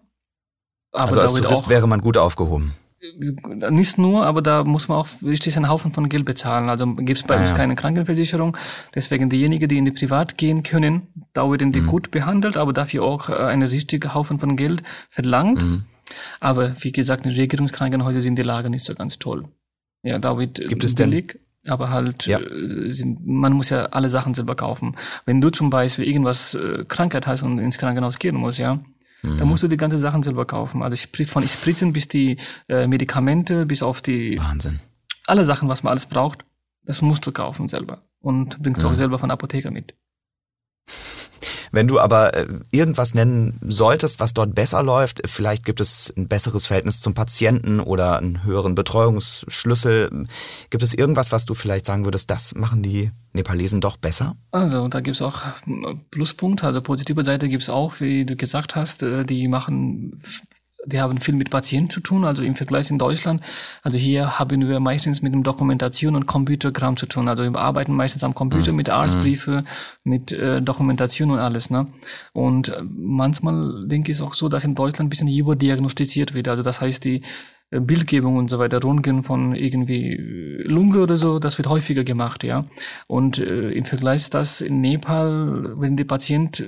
Aber 0.92 1.10
also 1.10 1.22
als 1.22 1.36
Tourist 1.36 1.66
auch, 1.66 1.70
wäre 1.70 1.88
man 1.88 2.02
gut 2.02 2.18
aufgehoben. 2.18 2.74
Äh, 3.02 3.72
nicht 3.72 3.98
nur, 3.98 4.26
aber 4.26 4.42
da 4.42 4.64
muss 4.64 4.88
man 4.88 4.98
auch 4.98 5.08
richtig 5.24 5.56
einen 5.56 5.70
Haufen 5.70 5.94
von 5.94 6.10
Geld 6.10 6.26
bezahlen. 6.26 6.70
Also 6.70 6.88
gibt 6.88 7.18
es 7.20 7.24
bei 7.24 7.38
ah, 7.38 7.42
uns 7.42 7.52
ja. 7.52 7.56
keine 7.56 7.76
Krankenversicherung. 7.76 8.58
Deswegen 8.96 9.30
diejenigen, 9.30 9.68
die 9.68 9.78
in 9.78 9.86
die 9.86 9.92
Privat 9.92 10.38
gehen 10.38 10.64
können, 10.64 11.08
da 11.34 11.50
werden 11.50 11.72
die 11.72 11.82
mhm. 11.82 11.88
gut 11.88 12.12
behandelt, 12.12 12.58
aber 12.58 12.74
dafür 12.74 13.04
auch 13.04 13.30
äh, 13.30 13.34
einen 13.34 13.70
richtigen 13.70 14.14
Haufen 14.14 14.40
von 14.40 14.56
Geld 14.56 14.84
verlangt. 15.10 15.62
Mhm. 15.62 15.86
Aber 16.40 16.76
wie 16.80 16.92
gesagt, 16.92 17.26
in 17.26 17.34
Regierungskrankenhäusern 17.34 18.22
sind 18.22 18.38
die 18.38 18.44
Lage 18.44 18.72
nicht 18.72 18.84
so 18.84 18.96
ganz 18.96 19.20
toll. 19.20 19.46
Ja, 20.04 20.20
da 20.20 20.38
wird 20.38 20.68
Gibt 20.68 20.84
es 20.84 20.96
billig, 20.96 21.40
denn? 21.64 21.72
aber 21.72 21.90
halt 21.90 22.26
ja. 22.26 22.40
Äh, 22.40 22.92
sind, 22.92 23.26
man 23.26 23.54
muss 23.54 23.70
ja 23.70 23.86
alle 23.88 24.10
Sachen 24.10 24.34
selber 24.34 24.56
kaufen. 24.56 24.96
Wenn 25.26 25.42
du 25.42 25.50
zum 25.50 25.70
Beispiel 25.70 26.06
irgendwas 26.06 26.54
äh, 26.54 26.86
Krankheit 26.88 27.28
hast 27.28 27.44
und 27.44 27.60
ins 27.60 27.78
Krankenhaus 27.78 28.20
gehen 28.20 28.36
musst, 28.36 28.60
ja, 28.60 28.76
mhm. 29.22 29.38
dann 29.38 29.48
musst 29.48 29.64
du 29.64 29.68
die 29.68 29.78
ganze 29.78 29.98
Sachen 29.98 30.24
selber 30.24 30.46
kaufen. 30.46 30.82
Also 30.82 30.96
von 31.26 31.44
Spritzen 31.44 31.94
bis 31.94 32.08
die 32.08 32.38
äh, 32.68 32.88
Medikamente, 32.88 33.66
bis 33.66 33.84
auf 33.84 34.02
die 34.02 34.40
Wahnsinn. 34.40 34.80
Alle 35.28 35.46
Sachen, 35.46 35.70
was 35.70 35.84
man 35.84 35.92
alles 35.92 36.06
braucht, 36.06 36.46
das 36.84 37.02
musst 37.02 37.26
du 37.28 37.32
kaufen 37.32 37.68
selber 37.68 38.02
und 38.22 38.62
bringst 38.62 38.82
mhm. 38.82 38.90
auch 38.90 38.94
selber 38.94 39.20
von 39.20 39.30
Apotheker 39.30 39.72
mit. 39.72 39.94
Wenn 41.72 41.88
du 41.88 42.00
aber 42.00 42.34
äh, 42.34 42.48
irgendwas 42.72 43.14
nennen 43.14 43.58
solltest, 43.62 44.20
was 44.20 44.34
dort 44.34 44.56
besser 44.56 44.84
läuft, 44.84 45.22
vielleicht 45.28 45.66
gibt 45.66 45.80
es 45.80 46.14
ein 46.18 46.28
besseres 46.28 46.68
Verhältnis 46.68 47.02
zum 47.02 47.14
Patienten 47.14 47.80
oder 47.80 48.18
einen 48.18 48.44
höheren 48.44 48.76
Betreuungsschlüssel. 48.76 50.28
Gibt 50.70 50.84
es 50.84 50.94
irgendwas, 50.94 51.32
was 51.32 51.46
du 51.46 51.54
vielleicht 51.54 51.86
sagen 51.86 52.06
würdest, 52.06 52.30
das 52.32 52.56
machen 52.56 52.84
die 52.84 53.12
Nepalesen 53.34 53.82
doch 53.82 53.98
besser? 53.98 54.36
Also 54.52 54.88
da 54.88 55.02
gibt's 55.02 55.22
auch 55.22 55.42
Pluspunkte, 56.12 56.66
also 56.66 56.82
positive 56.82 57.24
Seite 57.24 57.48
gibt's 57.48 57.70
auch, 57.70 58.00
wie 58.00 58.26
du 58.26 58.36
gesagt 58.36 58.76
hast, 58.76 59.04
äh, 59.04 59.24
die 59.26 59.48
machen 59.48 60.20
die 60.86 61.02
haben 61.02 61.20
viel 61.20 61.36
mit 61.36 61.50
Patienten 61.50 61.90
zu 61.90 62.00
tun, 62.00 62.24
also 62.26 62.42
im 62.44 62.56
Vergleich 62.56 62.90
in 62.90 62.98
Deutschland. 62.98 63.42
Also 63.84 63.98
hier 63.98 64.40
haben 64.40 64.68
wir 64.68 64.80
meistens 64.80 65.22
mit 65.22 65.34
dem 65.34 65.44
Dokumentation 65.44 66.16
und 66.16 66.26
Computerkram 66.26 66.96
zu 66.98 67.06
tun. 67.06 67.28
Also 67.28 67.44
wir 67.44 67.60
arbeiten 67.60 67.94
meistens 67.94 68.24
am 68.24 68.34
Computer 68.34 68.72
mhm. 68.72 68.78
mit 68.78 68.90
Arztbriefe, 68.90 69.64
mit 70.04 70.32
äh, 70.32 70.62
Dokumentation 70.62 71.32
und 71.32 71.40
alles. 71.40 71.70
Ne? 71.70 71.88
Und 72.34 72.70
äh, 72.70 72.82
manchmal 72.84 73.88
denke 73.88 74.12
ich 74.12 74.18
es 74.18 74.22
auch 74.22 74.34
so, 74.34 74.48
dass 74.48 74.64
in 74.64 74.76
Deutschland 74.76 75.08
ein 75.08 75.10
bisschen 75.10 75.28
überdiagnostiziert 75.28 76.34
wird. 76.34 76.48
Also 76.48 76.64
das 76.64 76.82
heißt, 76.82 77.04
die 77.04 77.24
äh, 77.72 77.80
Bildgebung 77.80 78.38
und 78.38 78.50
so 78.50 78.58
weiter, 78.58 78.82
Röntgen 78.84 79.24
von 79.24 79.56
irgendwie 79.56 80.14
äh, 80.14 80.64
Lunge 80.64 81.00
oder 81.02 81.18
so, 81.18 81.40
das 81.40 81.58
wird 81.58 81.70
häufiger 81.70 82.04
gemacht, 82.04 82.44
ja. 82.44 82.66
Und 83.08 83.38
äh, 83.38 83.72
im 83.72 83.86
Vergleich 83.86 84.30
das 84.30 84.62
in 84.62 84.82
Nepal, 84.82 85.74
wenn 85.78 85.98
der 85.98 86.06
Patient 86.06 86.64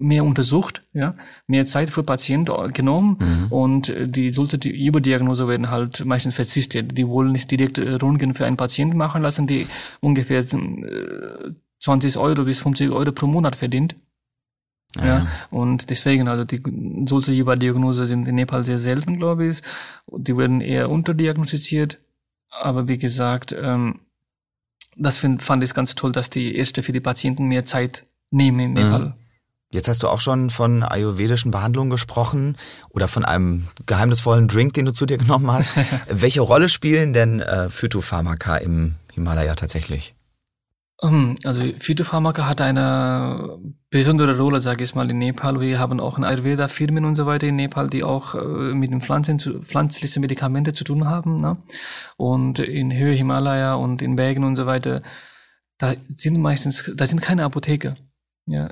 mehr 0.00 0.24
untersucht, 0.24 0.82
ja, 0.92 1.14
mehr 1.46 1.66
Zeit 1.66 1.90
für 1.90 2.02
Patient 2.02 2.50
genommen 2.72 3.18
mhm. 3.20 3.52
und 3.52 3.94
die 4.06 4.32
sollte 4.32 4.58
die 4.58 4.86
Überdiagnose 4.86 5.46
werden 5.46 5.70
halt 5.70 6.04
meistens 6.04 6.34
verzichtet. 6.34 6.96
Die 6.96 7.06
wollen 7.06 7.32
nicht 7.32 7.50
direkt 7.50 7.78
äh, 7.78 7.94
Röntgen 7.94 8.34
für 8.34 8.46
einen 8.46 8.56
Patienten 8.56 8.96
machen 8.96 9.22
lassen, 9.22 9.46
die 9.46 9.66
ungefähr 10.00 10.44
20 10.46 12.14
äh, 12.14 12.18
Euro 12.18 12.44
bis 12.44 12.60
50 12.60 12.90
Euro 12.90 13.12
pro 13.12 13.26
Monat 13.26 13.56
verdient. 13.56 13.94
Ja. 14.96 15.04
ja. 15.04 15.26
und 15.50 15.90
deswegen, 15.90 16.26
also 16.26 16.44
die 16.44 16.60
solche 17.06 17.32
Überdiagnose 17.32 18.06
sind 18.06 18.26
in 18.26 18.34
Nepal 18.34 18.64
sehr 18.64 18.78
selten, 18.78 19.18
glaube 19.18 19.46
ich. 19.46 19.62
Die 20.08 20.36
werden 20.36 20.60
eher 20.60 20.90
unterdiagnostiziert. 20.90 21.98
Aber 22.50 22.88
wie 22.88 22.98
gesagt, 22.98 23.54
ähm, 23.56 24.00
das 24.96 25.18
find, 25.18 25.42
fand 25.42 25.62
ich 25.62 25.74
ganz 25.74 25.94
toll, 25.94 26.10
dass 26.10 26.30
die 26.30 26.56
Ärzte 26.56 26.82
für 26.82 26.92
die 26.92 27.00
Patienten 27.00 27.46
mehr 27.46 27.64
Zeit 27.64 28.06
nehmen 28.30 28.60
in 28.60 28.72
Nepal. 28.72 29.04
Mhm. 29.06 29.19
Jetzt 29.72 29.86
hast 29.86 30.02
du 30.02 30.08
auch 30.08 30.18
schon 30.18 30.50
von 30.50 30.82
ayurvedischen 30.82 31.52
Behandlungen 31.52 31.90
gesprochen 31.90 32.56
oder 32.90 33.06
von 33.06 33.24
einem 33.24 33.68
geheimnisvollen 33.86 34.48
Drink, 34.48 34.72
den 34.74 34.86
du 34.86 34.92
zu 34.92 35.06
dir 35.06 35.16
genommen 35.16 35.48
hast. 35.50 35.76
Welche 36.08 36.40
Rolle 36.40 36.68
spielen 36.68 37.12
denn 37.12 37.40
äh, 37.40 37.68
Phytopharmaka 37.68 38.56
im 38.56 38.96
Himalaya 39.12 39.54
tatsächlich? 39.54 40.14
Ähm, 41.02 41.36
also 41.44 41.64
Phytopharmaka 41.78 42.48
hat 42.48 42.60
eine 42.60 43.58
besondere 43.90 44.36
Rolle, 44.36 44.60
sage 44.60 44.82
ich 44.82 44.96
mal, 44.96 45.08
in 45.08 45.18
Nepal. 45.18 45.60
Wir 45.60 45.78
haben 45.78 46.00
auch 46.00 46.18
Ayurveda-Firmen 46.18 47.04
und 47.04 47.14
so 47.14 47.26
weiter 47.26 47.46
in 47.46 47.54
Nepal, 47.54 47.88
die 47.88 48.02
auch 48.02 48.34
äh, 48.34 48.74
mit 48.74 48.90
den 48.90 49.00
Pflanzen, 49.00 49.38
pflanzlichen 49.38 50.20
Medikamente 50.20 50.72
zu 50.72 50.82
tun 50.82 51.06
haben. 51.06 51.36
Ne? 51.36 51.56
Und 52.16 52.58
in 52.58 52.92
Höhe 52.92 53.14
Himalaya 53.14 53.74
und 53.74 54.02
in 54.02 54.16
Bergen 54.16 54.42
und 54.42 54.56
so 54.56 54.66
weiter, 54.66 55.02
da 55.78 55.94
sind 56.08 56.38
meistens, 56.40 56.90
da 56.96 57.06
sind 57.06 57.22
keine 57.22 57.44
Apotheke. 57.44 57.94
Ja, 58.46 58.70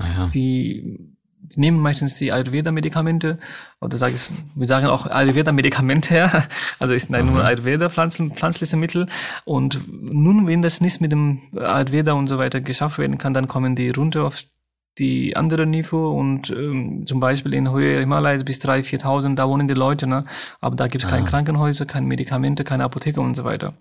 Ah, 0.00 0.28
die, 0.32 1.14
die 1.42 1.60
nehmen 1.60 1.80
meistens 1.80 2.18
die 2.18 2.32
Ayurveda-Medikamente, 2.32 3.38
oder 3.80 3.96
sag 3.98 4.14
ich, 4.14 4.30
wir 4.54 4.66
sagen 4.66 4.86
auch 4.86 5.06
Ayurveda-Medikamente 5.06 6.10
her, 6.14 6.48
also 6.78 6.94
ist 6.94 7.10
nein, 7.10 7.26
nur 7.26 7.44
Ayurveda 7.44 7.88
pflanzen, 7.88 8.32
pflanzliche 8.32 8.76
Mittel. 8.76 9.06
Und 9.44 9.80
nun, 9.90 10.46
wenn 10.46 10.62
das 10.62 10.80
nicht 10.80 11.00
mit 11.00 11.12
dem 11.12 11.40
Ayurveda 11.56 12.12
und 12.12 12.28
so 12.28 12.38
weiter 12.38 12.60
geschafft 12.60 12.98
werden 12.98 13.18
kann, 13.18 13.34
dann 13.34 13.48
kommen 13.48 13.76
die 13.76 13.90
runter 13.90 14.24
auf 14.24 14.42
die 14.98 15.36
andere 15.36 15.66
Niveau 15.66 16.10
und 16.18 16.50
ähm, 16.50 17.06
zum 17.06 17.20
Beispiel 17.20 17.54
in 17.54 17.70
Höhe 17.70 18.00
Himalaya 18.00 18.42
bis 18.42 18.58
3.000, 18.58 19.02
4.000, 19.02 19.34
da 19.34 19.48
wohnen 19.48 19.68
die 19.68 19.74
Leute, 19.74 20.06
ne? 20.06 20.24
aber 20.60 20.76
da 20.76 20.88
gibt 20.88 21.04
es 21.04 21.10
keine 21.10 21.24
ah. 21.24 21.28
Krankenhäuser, 21.28 21.86
keine 21.86 22.06
Medikamente, 22.06 22.64
keine 22.64 22.84
Apotheke 22.84 23.20
und 23.20 23.34
so 23.34 23.44
weiter. 23.44 23.74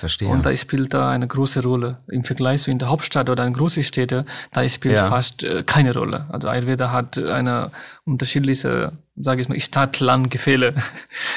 Verstehe. 0.00 0.28
Und 0.28 0.46
da 0.46 0.56
spielt 0.56 0.94
da 0.94 1.10
eine 1.10 1.28
große 1.28 1.62
Rolle. 1.62 1.98
Im 2.08 2.24
Vergleich 2.24 2.62
zu 2.62 2.70
in 2.70 2.78
der 2.78 2.88
Hauptstadt 2.88 3.28
oder 3.28 3.46
in 3.46 3.52
großen 3.52 3.82
Städten, 3.84 4.24
da 4.50 4.66
spielt 4.66 4.94
ja. 4.94 5.08
fast 5.08 5.44
äh, 5.44 5.62
keine 5.62 5.92
Rolle. 5.92 6.26
Also 6.30 6.48
Ayurveda 6.48 6.90
hat 6.90 7.18
eine 7.18 7.70
unterschiedliche, 8.04 8.92
sage 9.14 9.42
ich 9.42 9.48
mal, 9.48 9.60
Stadt-Land-Gefälle. 9.60 10.74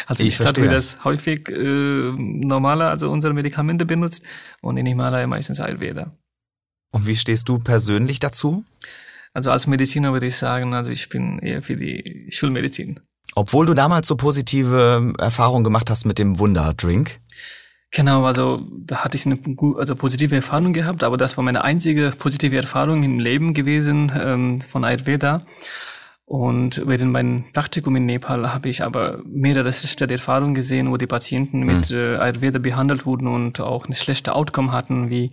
Also 0.06 0.24
in 0.24 0.30
ich 0.30 0.36
Stadt 0.36 0.58
wird 0.58 0.74
das 0.74 1.04
häufig 1.06 1.48
äh, 1.50 2.12
normaler, 2.18 2.90
also 2.90 3.10
unsere 3.10 3.34
Medikamente 3.34 3.86
benutzt 3.86 4.24
und 4.62 4.76
in 4.76 4.86
Himalaya 4.86 5.28
meistens 5.28 5.62
Ayurveda. 5.62 6.12
Und 6.92 7.08
wie 7.08 7.16
stehst 7.16 7.48
du 7.48 7.60
persönlich 7.60 8.20
dazu? 8.20 8.66
Also 9.34 9.50
als 9.50 9.66
Mediziner 9.66 10.12
würde 10.12 10.28
ich 10.28 10.36
sagen, 10.36 10.76
also 10.76 10.92
ich 10.92 11.08
bin 11.10 11.40
eher 11.40 11.64
für 11.64 11.78
die 11.78 12.28
Schulmedizin. 12.32 13.00
Obwohl 13.36 13.66
du 13.66 13.74
damals 13.74 14.08
so 14.08 14.16
positive 14.16 15.14
Erfahrungen 15.18 15.64
gemacht 15.64 15.90
hast 15.90 16.06
mit 16.06 16.20
dem 16.20 16.38
Wunderdrink? 16.38 17.20
Genau, 17.96 18.26
also 18.26 18.66
da 18.72 19.04
hatte 19.04 19.18
ich 19.18 19.26
eine 19.28 19.40
also 19.78 19.96
positive 19.96 20.36
Erfahrung 20.36 20.74
gehabt, 20.74 21.04
aber 21.04 21.16
das 21.16 21.38
war 21.38 21.44
meine 21.44 21.64
einzige 21.64 22.10
positive 22.18 22.56
Erfahrung 22.58 23.04
im 23.04 23.20
Leben 23.20 23.54
gewesen 23.54 24.12
ähm, 24.16 24.62
von 24.62 24.84
Ayurveda. 24.84 25.44
Und 26.26 26.82
während 26.88 27.12
meinem 27.12 27.52
Praktikum 27.54 27.96
in 27.96 28.08
Nepal 28.08 28.52
habe 28.52 28.68
ich 28.70 28.82
aber 28.82 29.22
mehrere 29.26 29.72
schlechte 29.72 30.10
Erfahrungen 30.10 30.56
gesehen, 30.56 30.90
wo 30.90 30.98
die 30.98 31.06
Patienten 31.06 31.60
mhm. 31.60 31.66
mit 31.68 31.92
äh, 31.92 32.16
Ayurveda 32.16 32.58
behandelt 32.58 33.06
wurden 33.06 33.28
und 33.28 33.60
auch 33.60 33.86
eine 33.86 33.94
schlechte 33.94 34.34
Outcome 34.34 34.72
hatten, 34.72 35.12
wie 35.12 35.30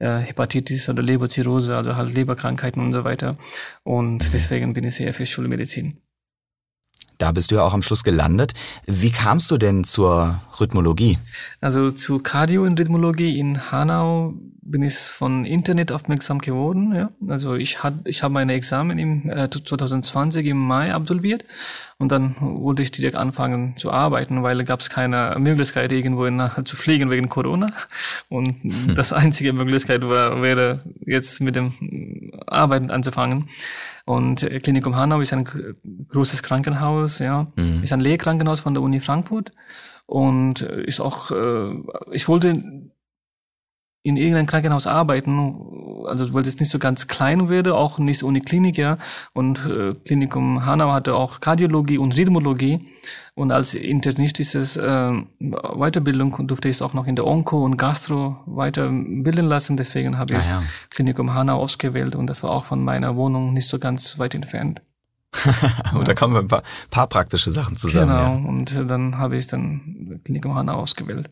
äh, 0.00 0.18
Hepatitis 0.18 0.88
oder 0.88 1.04
Leberzirrhose, 1.04 1.76
also 1.76 1.94
halt 1.94 2.12
Leberkrankheiten 2.12 2.82
und 2.82 2.92
so 2.92 3.04
weiter. 3.04 3.38
Und 3.84 4.34
deswegen 4.34 4.72
bin 4.72 4.82
ich 4.82 4.96
sehr 4.96 5.14
für 5.14 5.24
Schulmedizin. 5.24 5.98
Da 7.22 7.30
bist 7.30 7.52
du 7.52 7.54
ja 7.54 7.62
auch 7.62 7.72
am 7.72 7.84
Schluss 7.84 8.02
gelandet. 8.02 8.52
Wie 8.88 9.12
kamst 9.12 9.48
du 9.52 9.56
denn 9.56 9.84
zur 9.84 10.40
Rhythmologie? 10.58 11.18
Also 11.60 11.92
zu 11.92 12.18
Cardio 12.18 12.64
und 12.64 12.80
Rhythmologie 12.80 13.38
in 13.38 13.70
Hanau 13.70 14.34
bin 14.60 14.82
ich 14.82 14.96
von 14.96 15.44
Internet 15.44 15.92
aufmerksam 15.92 16.40
geworden. 16.40 16.92
Ja. 16.92 17.10
Also 17.28 17.54
ich 17.54 17.84
hatte, 17.84 18.00
ich 18.06 18.24
habe 18.24 18.34
meine 18.34 18.54
Examen 18.54 18.98
im 18.98 19.30
äh, 19.30 19.48
2020 19.48 20.46
im 20.46 20.56
Mai 20.56 20.92
absolviert 20.92 21.44
und 21.98 22.10
dann 22.10 22.34
wollte 22.40 22.82
ich 22.82 22.90
direkt 22.90 23.16
anfangen 23.16 23.76
zu 23.76 23.92
arbeiten, 23.92 24.42
weil 24.42 24.64
gab 24.64 24.80
es 24.80 24.90
keine 24.90 25.36
Möglichkeit 25.38 25.92
irgendwo 25.92 26.28
nach, 26.28 26.64
zu 26.64 26.74
fliegen 26.74 27.08
wegen 27.08 27.28
Corona 27.28 27.72
und 28.30 28.64
hm. 28.64 28.94
das 28.96 29.12
einzige 29.12 29.52
Möglichkeit 29.52 30.02
war, 30.02 30.42
wäre 30.42 30.80
jetzt 31.06 31.40
mit 31.40 31.54
dem 31.54 32.32
Arbeiten 32.48 32.90
anzufangen. 32.90 33.48
Und 34.04 34.48
Klinikum 34.62 34.96
Hanau 34.96 35.20
ist 35.20 35.32
ein 35.32 35.44
großes 36.08 36.42
Krankenhaus, 36.42 37.18
ja, 37.18 37.52
mhm. 37.56 37.82
ist 37.82 37.92
ein 37.92 38.00
Lehrkrankenhaus 38.00 38.60
von 38.60 38.74
der 38.74 38.82
Uni 38.82 39.00
Frankfurt 39.00 39.52
und 40.06 40.62
ist 40.62 41.00
auch, 41.00 41.30
äh, 41.30 41.74
ich 42.10 42.28
wollte 42.28 42.90
in 44.04 44.16
irgendeinem 44.16 44.46
Krankenhaus 44.46 44.86
arbeiten, 44.86 46.04
also 46.06 46.34
weil 46.34 46.42
es 46.42 46.58
nicht 46.58 46.70
so 46.70 46.80
ganz 46.80 47.06
klein 47.06 47.48
würde, 47.48 47.74
auch 47.74 47.98
nicht 47.98 48.24
ohne 48.24 48.40
Klinik, 48.40 48.76
ja. 48.76 48.98
Und 49.32 49.64
äh, 49.66 49.94
Klinikum 49.94 50.66
Hanau 50.66 50.90
hatte 50.92 51.14
auch 51.14 51.40
Kardiologie 51.40 51.98
und 51.98 52.16
Rhythmologie. 52.16 52.80
Und 53.34 53.52
als 53.52 53.74
internistisches 53.74 54.76
äh, 54.76 55.12
Weiterbildung 55.40 56.46
durfte 56.48 56.68
ich 56.68 56.76
es 56.76 56.82
auch 56.82 56.94
noch 56.94 57.06
in 57.06 57.16
der 57.16 57.26
Onko 57.26 57.64
und 57.64 57.76
Gastro 57.76 58.36
weiterbilden 58.46 59.46
lassen. 59.46 59.76
Deswegen 59.76 60.18
habe 60.18 60.34
ich 60.34 60.52
ah, 60.52 60.60
ja. 60.60 60.62
Klinikum 60.90 61.32
Hanau 61.32 61.58
ausgewählt 61.58 62.16
und 62.16 62.26
das 62.26 62.42
war 62.42 62.50
auch 62.50 62.64
von 62.64 62.82
meiner 62.84 63.16
Wohnung 63.16 63.54
nicht 63.54 63.68
so 63.68 63.78
ganz 63.78 64.18
weit 64.18 64.34
entfernt. 64.34 64.82
und 65.94 66.06
da 66.06 66.14
kommen 66.14 66.36
ein 66.36 66.48
paar, 66.48 66.62
paar, 66.90 67.06
praktische 67.06 67.50
Sachen 67.50 67.76
zusammen. 67.76 68.08
Genau, 68.08 68.22
ja. 68.22 68.48
und 68.48 68.90
dann 68.90 69.16
habe 69.16 69.36
ich 69.36 69.46
dann 69.46 70.20
Klinikum 70.24 70.54
Hanau 70.54 70.74
ausgewählt. 70.74 71.30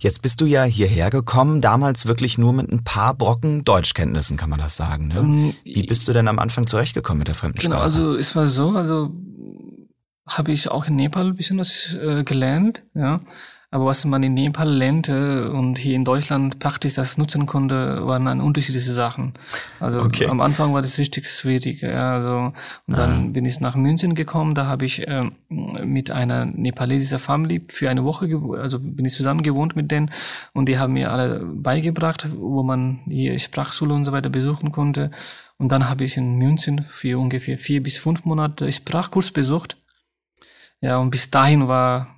Jetzt 0.00 0.22
bist 0.22 0.40
du 0.40 0.46
ja 0.46 0.64
hierher 0.64 1.10
gekommen, 1.10 1.60
damals 1.60 2.06
wirklich 2.06 2.38
nur 2.38 2.52
mit 2.52 2.70
ein 2.70 2.84
paar 2.84 3.14
Brocken 3.14 3.64
Deutschkenntnissen, 3.64 4.36
kann 4.36 4.50
man 4.50 4.58
das 4.58 4.76
sagen. 4.76 5.08
Ne? 5.08 5.18
Ähm, 5.18 5.52
Wie 5.64 5.82
bist 5.82 6.08
du 6.08 6.12
denn 6.12 6.28
am 6.28 6.38
Anfang 6.38 6.66
zurechtgekommen 6.66 7.18
mit 7.18 7.28
der 7.28 7.34
fremden 7.34 7.58
genau, 7.58 7.76
Sprache? 7.76 7.90
Genau, 7.90 8.08
also 8.08 8.18
es 8.18 8.34
war 8.34 8.46
so, 8.46 8.70
also 8.70 9.12
habe 10.26 10.52
ich 10.52 10.70
auch 10.70 10.86
in 10.86 10.96
Nepal 10.96 11.26
ein 11.26 11.36
bisschen 11.36 11.58
was 11.58 11.94
äh, 11.94 12.24
gelernt, 12.24 12.82
ja. 12.94 13.20
Aber 13.70 13.84
was 13.84 14.06
man 14.06 14.22
in 14.22 14.32
Nepal 14.32 14.66
lernte 14.66 15.52
und 15.52 15.76
hier 15.76 15.94
in 15.94 16.06
Deutschland 16.06 16.58
praktisch 16.58 16.94
das 16.94 17.18
nutzen 17.18 17.44
konnte, 17.44 18.06
waren 18.06 18.24
dann 18.24 18.40
unterschiedliche 18.40 18.94
Sachen. 18.94 19.34
Also 19.78 20.00
okay. 20.00 20.26
am 20.26 20.40
Anfang 20.40 20.72
war 20.72 20.80
das 20.80 20.96
richtig 20.96 21.26
schwierig. 21.26 21.82
Ja, 21.82 22.14
also 22.14 22.52
und 22.86 22.96
dann 22.96 23.26
ah. 23.26 23.28
bin 23.30 23.44
ich 23.44 23.60
nach 23.60 23.76
München 23.76 24.14
gekommen. 24.14 24.54
Da 24.54 24.66
habe 24.66 24.86
ich 24.86 25.06
äh, 25.06 25.28
mit 25.50 26.10
einer 26.10 26.46
nepalesischen 26.46 27.18
Family 27.18 27.62
für 27.68 27.90
eine 27.90 28.04
Woche, 28.04 28.30
also 28.58 28.78
bin 28.80 29.04
ich 29.04 29.12
zusammen 29.12 29.42
gewohnt 29.42 29.76
mit 29.76 29.90
denen 29.90 30.12
und 30.54 30.70
die 30.70 30.78
haben 30.78 30.94
mir 30.94 31.12
alle 31.12 31.40
beigebracht, 31.44 32.26
wo 32.34 32.62
man 32.62 33.00
hier 33.06 33.38
Sprachschule 33.38 33.92
und 33.92 34.06
so 34.06 34.12
weiter 34.12 34.30
besuchen 34.30 34.72
konnte. 34.72 35.10
Und 35.58 35.72
dann 35.72 35.90
habe 35.90 36.04
ich 36.04 36.16
in 36.16 36.36
München 36.36 36.86
für 36.88 37.18
ungefähr 37.18 37.58
vier 37.58 37.82
bis 37.82 37.98
fünf 37.98 38.24
Monate 38.24 38.72
Sprachkurs 38.72 39.30
besucht. 39.30 39.76
Ja, 40.80 40.98
und 40.98 41.10
bis 41.10 41.28
dahin 41.28 41.66
war 41.66 42.17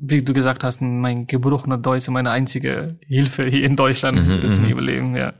wie 0.00 0.22
du 0.22 0.32
gesagt 0.32 0.64
hast, 0.64 0.80
mein 0.80 1.26
gebrochener 1.26 1.78
Deutsch 1.78 2.08
meine 2.08 2.30
einzige 2.30 2.98
Hilfe 3.06 3.46
hier 3.46 3.64
in 3.64 3.76
Deutschland 3.76 4.18
mhm, 4.26 4.54
zum 4.54 4.64
mhm. 4.64 4.70
Überleben, 4.70 5.16
ja. 5.16 5.34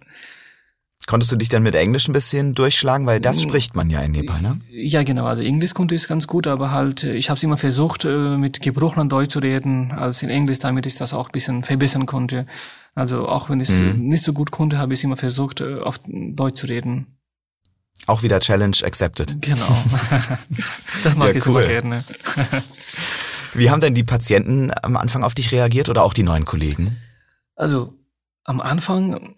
Konntest 1.07 1.33
du 1.33 1.37
dich 1.37 1.49
dann 1.49 1.63
mit 1.63 1.75
Englisch 1.75 2.09
ein 2.09 2.13
bisschen 2.13 2.55
durchschlagen, 2.55 3.07
weil 3.07 3.21
das 3.21 3.43
spricht 3.43 3.75
man 3.75 3.91
ja 3.91 4.01
in 4.03 4.13
Nepal, 4.13 4.41
ne? 4.43 4.61
Ja, 4.71 5.03
genau. 5.03 5.25
Also 5.25 5.43
Englisch 5.43 5.75
konnte 5.75 5.95
ich 5.95 6.07
ganz 6.07 6.27
gut, 6.27 6.47
aber 6.47 6.71
halt, 6.71 7.03
ich 7.05 7.31
habe 7.31 7.39
es 7.39 7.43
immer 7.43 7.57
versucht, 7.57 8.05
äh, 8.05 8.37
mit 8.37 8.61
gebrochenem 8.61 9.09
Deutsch 9.09 9.33
zu 9.33 9.39
reden, 9.41 9.93
als 9.93 10.23
in 10.23 10.29
Englisch, 10.29 10.59
damit 10.59 10.87
ich 10.87 10.97
das 10.97 11.15
auch 11.15 11.31
ein 11.31 11.33
bisschen 11.33 11.65
verbessern 11.65 12.07
konnte. 12.07 12.47
Also 12.95 13.27
auch 13.27 13.49
wenn 13.49 13.61
ich 13.61 13.71
es 13.71 13.81
mhm. 13.81 14.09
nicht 14.09 14.23
so 14.23 14.33
gut 14.33 14.51
konnte, 14.51 14.79
habe 14.79 14.93
ich 14.95 15.03
immer 15.03 15.17
versucht, 15.17 15.63
äh, 15.63 15.79
auf 15.81 16.01
Deutsch 16.07 16.61
zu 16.61 16.67
reden. 16.67 17.19
Auch 18.07 18.23
wieder 18.23 18.39
Challenge 18.39 18.77
accepted. 18.85 19.41
Genau. 19.41 19.67
das 21.05 21.17
mag 21.17 21.31
ja, 21.31 21.35
ich 21.35 21.47
cool. 21.47 21.63
super 21.63 21.67
gerne. 21.67 22.05
Wie 23.55 23.71
haben 23.71 23.81
denn 23.81 23.95
die 23.95 24.05
Patienten 24.05 24.71
am 24.83 24.97
Anfang 24.97 25.25
auf 25.25 25.35
dich 25.35 25.53
reagiert 25.53 25.89
oder 25.89 26.05
auch 26.05 26.15
die 26.15 26.23
neuen 26.23 26.45
Kollegen? 26.45 26.97
Also 27.57 27.95
am 28.45 28.61
Anfang 28.61 29.37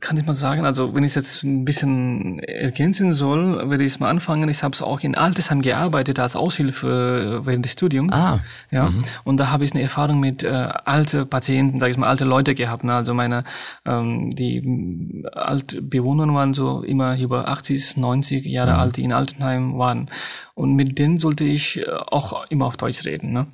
kann 0.00 0.18
ich 0.18 0.26
mal 0.26 0.34
sagen, 0.34 0.66
also 0.66 0.94
wenn 0.94 1.02
ich 1.02 1.14
jetzt 1.14 1.42
ein 1.44 1.64
bisschen 1.64 2.40
ergänzen 2.40 3.14
soll, 3.14 3.70
werde 3.70 3.84
ich 3.84 3.92
es 3.92 4.00
mal 4.00 4.10
anfangen. 4.10 4.48
Ich 4.50 4.62
habe 4.62 4.74
es 4.74 4.82
auch 4.82 5.00
in 5.00 5.14
Altersheim 5.14 5.62
gearbeitet 5.62 6.20
als 6.20 6.36
Aushilfe 6.36 7.40
während 7.44 7.64
des 7.64 7.72
Studiums. 7.72 8.12
Ah. 8.12 8.40
Ja. 8.70 8.90
Mhm. 8.90 9.04
Und 9.24 9.38
da 9.38 9.50
habe 9.50 9.64
ich 9.64 9.72
eine 9.72 9.80
Erfahrung 9.80 10.20
mit 10.20 10.42
äh, 10.42 10.48
alte 10.50 11.24
Patienten, 11.24 11.80
sag 11.80 11.90
ich 11.90 11.96
mal, 11.96 12.08
alte 12.08 12.26
Leute 12.26 12.54
gehabt. 12.54 12.84
Ne? 12.84 12.94
Also 12.94 13.14
meine, 13.14 13.44
ähm, 13.86 14.34
die 14.34 15.24
Altbewohner 15.32 16.32
waren 16.34 16.52
so 16.52 16.82
immer 16.82 17.18
über 17.18 17.48
80, 17.48 17.96
90 17.96 18.44
Jahre 18.44 18.72
mhm. 18.72 18.78
alt, 18.78 18.96
die 18.98 19.04
in 19.04 19.12
Altenheim 19.14 19.78
waren. 19.78 20.10
Und 20.54 20.74
mit 20.74 20.98
denen 20.98 21.18
sollte 21.18 21.44
ich 21.44 21.78
äh, 21.78 21.90
auch 21.90 22.44
immer 22.50 22.66
auf 22.66 22.76
Deutsch 22.76 23.06
reden. 23.06 23.32
Ne? 23.32 23.46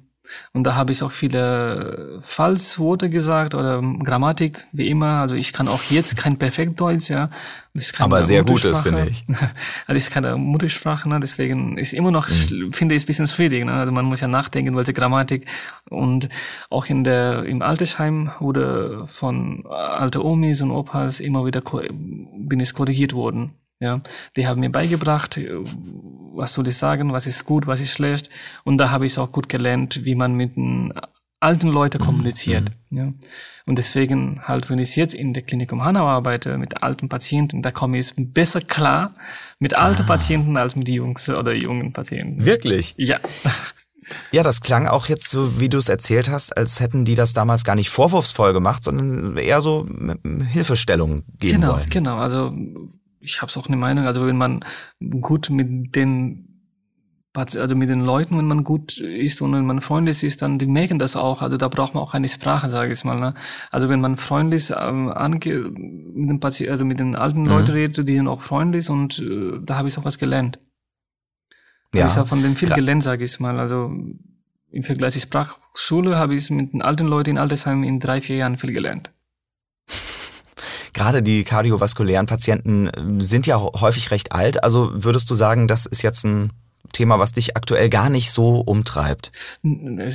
Und 0.53 0.65
da 0.65 0.75
habe 0.75 0.93
ich 0.93 1.03
auch 1.03 1.13
viele 1.13 2.19
Falsworte 2.23 3.11
gesagt 3.11 3.55
oder 3.55 3.83
Grammatik, 4.03 4.67
wie 4.73 4.89
immer. 4.89 5.21
Also 5.21 5.35
ich 5.35 5.53
kann 5.53 5.69
auch 5.69 5.83
jetzt 5.91 6.17
kein 6.17 6.39
perfekt 6.39 6.81
Deutsch, 6.81 7.11
ja. 7.11 7.31
Aber 7.99 8.23
sehr 8.23 8.45
gutes, 8.45 8.81
finde 8.81 9.07
ich. 9.09 9.25
Also 9.87 9.97
ich 9.97 10.11
kann 10.11 10.41
Muttersprache, 10.41 11.09
ne? 11.09 11.21
deswegen 11.21 11.77
ist 11.77 11.93
immer 11.93 12.11
noch, 12.11 12.29
mhm. 12.29 12.73
finde 12.73 12.95
ich, 12.95 13.05
ein 13.05 13.07
bisschen 13.07 13.27
schwierig. 13.27 13.65
Ne? 13.65 13.73
Also 13.73 13.93
man 13.93 14.05
muss 14.05 14.21
ja 14.21 14.29
nachdenken, 14.29 14.77
welche 14.77 14.93
Grammatik. 14.93 15.47
Und 15.91 16.29
auch 16.71 16.87
in 16.87 17.05
der, 17.05 17.45
im 17.45 17.63
Altersheim 17.63 18.31
wurde 18.39 19.05
von 19.07 19.67
alte 19.67 20.25
Omis 20.25 20.63
und 20.63 20.71
Opas 20.71 21.21
immer 21.21 21.45
wieder, 21.45 21.63
bin 21.63 22.61
ich 22.61 22.73
korrigiert 22.73 23.13
worden. 23.13 23.55
Ja, 23.81 24.01
die 24.37 24.47
haben 24.47 24.61
mir 24.61 24.71
beigebracht, 24.71 25.37
äh, 25.37 25.51
was 25.53 26.55
soll 26.55 26.69
ich 26.69 26.77
sagen, 26.77 27.13
was 27.13 27.27
ist 27.27 27.45
gut, 27.45 27.67
was 27.67 27.81
ist 27.81 27.93
schlecht. 27.93 28.31
Und 28.65 28.79
da 28.79 28.91
habe 28.91 29.07
ich 29.07 29.19
auch 29.19 29.33
gut 29.33 29.49
gelernt, 29.49 30.05
wie 30.05 30.15
man 30.15 30.35
mit 30.35 30.57
den 30.57 30.93
alten 31.45 31.69
Leuten 31.69 32.01
kommuniziert. 32.01 32.65
Mhm. 32.91 32.99
Ja. 32.99 33.13
Und 33.67 33.79
deswegen 33.79 34.41
halt, 34.43 34.71
wenn 34.71 34.79
ich 34.79 34.97
jetzt 34.97 35.15
in 35.15 35.35
der 35.35 35.43
Klinik 35.43 35.73
um 35.73 35.85
Hanau 35.85 36.07
arbeite 36.07 36.59
mit 36.59 36.83
alten 36.83 37.09
Patienten, 37.09 37.63
da 37.63 37.71
komme 37.71 37.99
ich 37.99 38.13
besser 38.17 38.61
klar 38.61 39.15
mit 39.59 39.77
alten 39.77 40.03
ah. 40.03 40.07
Patienten 40.07 40.57
als 40.57 40.77
mit 40.77 40.89
Jungs 40.89 41.29
oder 41.29 41.53
jungen 41.53 41.93
Patienten. 41.93 42.45
Wirklich? 42.45 42.95
Ja. 42.97 43.21
Ja, 44.33 44.43
das 44.43 44.61
klang 44.61 44.87
auch 44.87 45.07
jetzt 45.07 45.31
so, 45.31 45.61
wie 45.61 45.71
du 45.71 45.79
es 45.79 45.89
erzählt 45.89 46.29
hast, 46.29 46.55
als 46.59 46.79
hätten 46.79 47.07
die 47.07 47.15
das 47.15 47.33
damals 47.33 47.65
gar 47.65 47.75
nicht 47.75 47.89
vorwurfsvoll 47.89 48.53
gemacht, 48.53 48.85
sondern 48.85 49.39
eher 49.39 49.63
so 49.63 49.87
Hilfestellung 50.53 51.25
geben 51.39 51.63
genau, 51.63 51.77
wollen. 51.77 51.89
Genau, 51.89 52.17
also 52.19 52.55
ich 53.25 53.43
habe 53.43 53.53
auch 53.57 53.67
eine 53.67 53.77
Meinung, 53.77 54.07
also 54.07 54.27
wenn 54.27 54.37
man 54.37 54.65
gut 55.21 55.51
mit 55.51 55.97
den 55.97 56.51
also 57.37 57.75
mit 57.75 57.89
den 57.89 58.01
Leuten, 58.01 58.39
wenn 58.39 58.45
man 58.45 58.63
gut 58.63 58.99
ist 58.99 59.43
und 59.43 59.53
wenn 59.55 59.67
man 59.67 59.81
freundlich 59.81 60.23
ist, 60.23 60.41
dann 60.43 60.59
die 60.59 60.67
merken 60.67 61.01
das 61.01 61.17
auch. 61.17 61.43
Also 61.43 61.57
da 61.57 61.67
braucht 61.67 61.95
man 61.95 62.03
auch 62.03 62.15
eine 62.15 62.29
Sprache, 62.29 62.71
sage 62.71 62.93
ich 62.93 63.05
mal. 63.05 63.19
Ne? 63.19 63.35
Also 63.73 63.89
wenn 63.89 64.01
man 64.01 64.17
freundlich 64.17 64.71
ähm, 64.71 65.09
ange 65.09 65.73
mit 65.75 66.31
den 66.31 66.39
Patient, 66.39 66.71
also 66.71 66.85
mit 66.85 67.01
den 67.01 67.17
alten 67.17 67.41
mhm. 67.41 67.49
Leuten 67.49 67.71
redet, 67.73 68.09
die 68.09 68.15
sind 68.15 68.29
auch 68.29 68.43
freundlich 68.43 68.89
und 68.89 69.19
äh, 69.19 69.59
da 69.61 69.77
habe 69.77 69.89
ich 69.89 69.99
auch 69.99 70.05
was 70.05 70.19
gelernt. 70.19 70.61
Ja, 71.93 72.03
habe 72.03 72.13
ich 72.13 72.19
auch 72.19 72.27
von 72.29 72.43
dem 72.43 72.55
viel 72.55 72.69
klar. 72.69 72.77
gelernt, 72.77 73.03
sage 73.03 73.25
ich 73.25 73.41
mal. 73.41 73.59
Also 73.59 73.93
im 74.71 74.83
Vergleich 74.85 75.15
zur 75.15 75.23
Sprachschule 75.23 76.17
habe 76.17 76.37
ich 76.37 76.51
mit 76.51 76.73
den 76.73 76.83
alten 76.83 77.07
Leuten 77.07 77.31
in 77.31 77.39
Altersheim 77.39 77.83
in 77.83 77.99
drei, 77.99 78.21
vier 78.21 78.37
Jahren 78.37 78.59
viel 78.59 78.73
gelernt. 78.73 79.13
Gerade 80.95 81.23
die 81.23 81.45
kardiovaskulären 81.45 82.27
Patienten 82.27 82.87
äh, 82.87 83.23
sind 83.23 83.47
ja 83.47 83.61
häufig 83.61 84.11
recht 84.11 84.33
alt. 84.33 84.65
Also 84.65 84.91
würdest 84.95 85.31
du 85.31 85.35
sagen, 85.35 85.69
das 85.69 85.85
ist 85.85 86.03
jetzt 86.03 86.25
ein 86.25 86.51
Thema, 86.95 87.19
was 87.19 87.33
dich 87.33 87.57
aktuell 87.57 87.91
gar 87.91 88.09
nicht 88.09 88.31
so 88.31 88.61
umtreibt? 88.61 89.33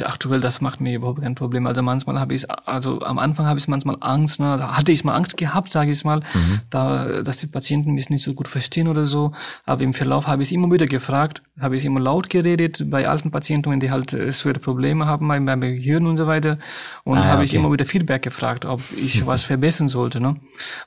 Aktuell, 0.03 0.39
das 0.39 0.61
macht 0.61 0.81
mir 0.81 0.95
überhaupt 0.95 1.21
kein 1.21 1.35
Problem. 1.35 1.67
Also 1.67 1.83
manchmal 1.83 2.19
habe 2.19 2.33
ich, 2.33 2.49
also 2.49 3.01
am 3.01 3.19
Anfang 3.19 3.45
habe 3.45 3.59
ich 3.59 3.67
manchmal 3.67 3.97
Angst, 3.99 4.39
ne? 4.39 4.57
da 4.57 4.75
hatte 4.75 4.91
ich 4.91 5.03
mal 5.03 5.13
Angst 5.13 5.37
gehabt, 5.37 5.71
sage 5.71 5.91
ich 5.91 6.03
mal, 6.03 6.21
mhm. 6.33 6.61
da, 6.69 7.21
dass 7.21 7.37
die 7.37 7.47
Patienten 7.47 7.91
mich 7.91 8.09
nicht 8.09 8.23
so 8.23 8.33
gut 8.33 8.47
verstehen 8.47 8.87
oder 8.87 9.05
so. 9.05 9.33
Aber 9.65 9.83
im 9.83 9.93
Verlauf 9.93 10.25
habe 10.25 10.41
ich 10.41 10.51
immer 10.51 10.71
wieder 10.71 10.87
gefragt, 10.87 11.43
habe 11.59 11.75
ich 11.75 11.85
immer 11.85 11.99
laut 11.99 12.29
geredet 12.29 12.89
bei 12.89 13.07
alten 13.07 13.31
Patienten, 13.31 13.69
wenn 13.69 13.79
die 13.79 13.91
halt 13.91 14.13
äh, 14.13 14.31
schwere 14.31 14.59
Probleme 14.59 15.05
haben 15.05 15.27
beim, 15.27 15.45
beim 15.45 15.61
Gehirn 15.61 16.07
und 16.07 16.17
so 16.17 16.25
weiter. 16.25 16.57
Und 17.03 17.17
ah, 17.17 17.25
habe 17.25 17.37
okay. 17.37 17.45
ich 17.45 17.53
immer 17.53 17.71
wieder 17.71 17.85
Feedback 17.85 18.21
gefragt, 18.21 18.65
ob 18.65 18.81
ich 18.97 19.25
was 19.27 19.43
verbessern 19.43 19.89
sollte. 19.89 20.19
Ne? 20.19 20.37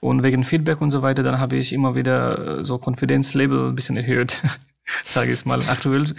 Und 0.00 0.22
wegen 0.22 0.44
Feedback 0.44 0.80
und 0.80 0.90
so 0.90 1.02
weiter, 1.02 1.22
dann 1.22 1.38
habe 1.38 1.56
ich 1.56 1.72
immer 1.72 1.94
wieder 1.94 2.60
äh, 2.60 2.64
so 2.64 2.78
Konfidenzlevel 2.78 3.68
ein 3.68 3.74
bisschen 3.74 3.96
erhöht. 3.96 4.42
sage 5.04 5.32
ich 5.32 5.44
mal. 5.44 5.60
Aktuell 5.68 6.14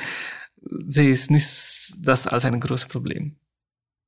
sehe 0.88 1.12
ich 1.12 1.30
nicht 1.30 1.94
das 2.00 2.28
als 2.28 2.46
ein 2.46 2.60
großes 2.60 2.88
Problem. 2.88 3.36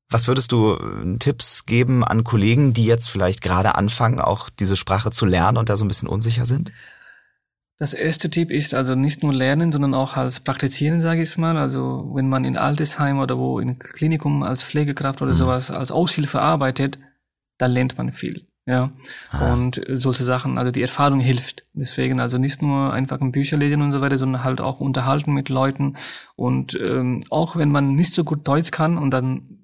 Was 0.09 0.27
würdest 0.27 0.51
du 0.51 0.75
äh, 0.75 1.17
Tipps 1.17 1.65
geben 1.65 2.03
an 2.03 2.23
Kollegen, 2.23 2.73
die 2.73 2.85
jetzt 2.85 3.09
vielleicht 3.09 3.41
gerade 3.41 3.75
anfangen, 3.75 4.19
auch 4.19 4.49
diese 4.49 4.75
Sprache 4.75 5.09
zu 5.09 5.25
lernen 5.25 5.57
und 5.57 5.69
da 5.69 5.77
so 5.77 5.85
ein 5.85 5.87
bisschen 5.87 6.09
unsicher 6.09 6.45
sind? 6.45 6.71
Das 7.77 7.93
erste 7.93 8.29
Tipp 8.29 8.51
ist 8.51 8.73
also 8.73 8.95
nicht 8.95 9.21
nur 9.21 9.33
lernen, 9.33 9.71
sondern 9.71 9.93
auch 9.93 10.15
als 10.15 10.39
praktizieren, 10.39 11.01
sage 11.01 11.23
ich 11.23 11.37
mal. 11.37 11.57
Also 11.57 12.09
wenn 12.13 12.29
man 12.29 12.45
in 12.45 12.55
Altersheim 12.55 13.19
oder 13.19 13.37
wo 13.37 13.59
in 13.59 13.79
Klinikum 13.79 14.43
als 14.43 14.63
Pflegekraft 14.63 15.21
oder 15.21 15.31
mhm. 15.31 15.37
sowas 15.37 15.71
als 15.71 15.91
Aushilfe 15.91 16.39
arbeitet, 16.39 16.99
dann 17.57 17.71
lernt 17.71 17.97
man 17.97 18.13
viel. 18.13 18.47
Ja, 18.67 18.91
ah. 19.29 19.53
und 19.53 19.79
solche 19.87 20.23
Sachen, 20.23 20.57
also 20.57 20.71
die 20.71 20.81
Erfahrung 20.81 21.19
hilft. 21.19 21.65
Deswegen 21.73 22.19
also 22.19 22.39
nicht 22.39 22.63
nur 22.63 22.91
einfach 22.93 23.21
ein 23.21 23.31
Bücher 23.31 23.57
lesen 23.57 23.83
und 23.83 23.91
so 23.91 24.01
weiter, 24.01 24.17
sondern 24.17 24.43
halt 24.43 24.59
auch 24.59 24.79
unterhalten 24.79 25.33
mit 25.33 25.49
Leuten. 25.49 25.97
Und 26.35 26.73
ähm, 26.81 27.21
auch 27.29 27.55
wenn 27.57 27.69
man 27.69 27.93
nicht 27.93 28.15
so 28.15 28.23
gut 28.23 28.47
Deutsch 28.47 28.71
kann 28.71 28.97
und 28.97 29.11
dann 29.11 29.59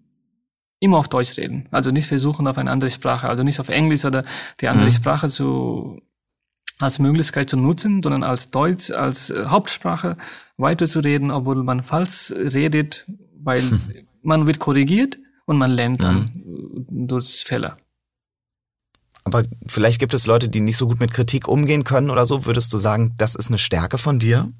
immer 0.79 0.97
auf 0.97 1.07
Deutsch 1.07 1.37
reden. 1.37 1.67
Also 1.71 1.89
nicht 1.89 2.07
versuchen 2.07 2.45
auf 2.47 2.59
eine 2.59 2.69
andere 2.69 2.91
Sprache, 2.91 3.27
also 3.27 3.41
nicht 3.41 3.59
auf 3.59 3.69
Englisch 3.69 4.05
oder 4.05 4.23
die 4.59 4.67
andere 4.67 4.87
mhm. 4.87 4.93
Sprache 4.93 5.29
zu 5.29 6.01
als 6.79 6.99
Möglichkeit 6.99 7.49
zu 7.49 7.57
nutzen, 7.57 8.01
sondern 8.01 8.23
als 8.23 8.49
Deutsch, 8.49 8.91
als 8.91 9.29
äh, 9.29 9.45
Hauptsprache 9.45 10.17
weiterzureden, 10.57 11.31
obwohl 11.31 11.63
man 11.63 11.83
falsch 11.83 12.33
redet, 12.35 13.05
weil 13.39 13.61
man 14.21 14.47
wird 14.47 14.59
korrigiert 14.59 15.19
und 15.45 15.57
man 15.57 15.71
lernt 15.71 16.03
dann 16.03 16.31
mhm. 16.33 17.07
durch 17.07 17.43
Fehler. 17.45 17.77
Aber 19.23 19.43
vielleicht 19.67 19.99
gibt 19.99 20.13
es 20.13 20.25
Leute, 20.25 20.49
die 20.49 20.59
nicht 20.59 20.77
so 20.77 20.87
gut 20.87 20.99
mit 20.99 21.13
Kritik 21.13 21.47
umgehen 21.47 21.83
können 21.83 22.09
oder 22.09 22.25
so. 22.25 22.45
Würdest 22.45 22.73
du 22.73 22.77
sagen, 22.77 23.13
das 23.17 23.35
ist 23.35 23.49
eine 23.49 23.59
Stärke 23.59 23.97
von 23.97 24.19
dir? 24.19 24.51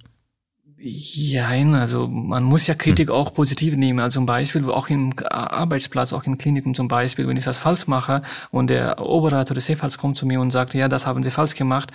Ja, 0.83 1.49
also 1.49 2.07
man 2.07 2.43
muss 2.43 2.65
ja 2.65 2.73
Kritik 2.73 3.09
hm. 3.09 3.15
auch 3.15 3.33
positiv 3.33 3.75
nehmen. 3.75 3.99
Also 3.99 4.15
zum 4.15 4.25
Beispiel 4.25 4.67
auch 4.69 4.89
im 4.89 5.13
Arbeitsplatz, 5.29 6.11
auch 6.11 6.23
in 6.23 6.39
Kliniken 6.39 6.73
zum 6.73 6.87
Beispiel, 6.87 7.27
wenn 7.27 7.37
ich 7.37 7.43
das 7.43 7.59
falsch 7.59 7.87
mache 7.87 8.23
und 8.49 8.67
der 8.67 8.99
Oberarzt 8.99 9.51
oder 9.51 9.61
Chefarzt 9.61 9.99
kommt 9.99 10.17
zu 10.17 10.25
mir 10.25 10.41
und 10.41 10.49
sagt, 10.49 10.73
ja, 10.73 10.87
das 10.87 11.05
haben 11.05 11.21
Sie 11.21 11.29
falsch 11.29 11.53
gemacht, 11.53 11.91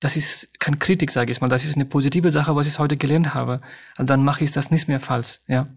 das 0.00 0.16
ist 0.16 0.60
keine 0.60 0.76
Kritik, 0.78 1.10
sage 1.10 1.30
ich 1.30 1.40
mal. 1.40 1.48
Das 1.48 1.64
ist 1.64 1.76
eine 1.76 1.84
positive 1.84 2.30
Sache, 2.30 2.54
was 2.56 2.66
ich 2.66 2.78
heute 2.78 2.96
gelernt 2.96 3.34
habe. 3.34 3.60
Und 3.98 4.10
dann 4.10 4.24
mache 4.24 4.42
ich 4.44 4.50
das 4.50 4.70
nicht 4.70 4.88
mehr 4.88 5.00
falsch. 5.00 5.38
Ja. 5.46 5.68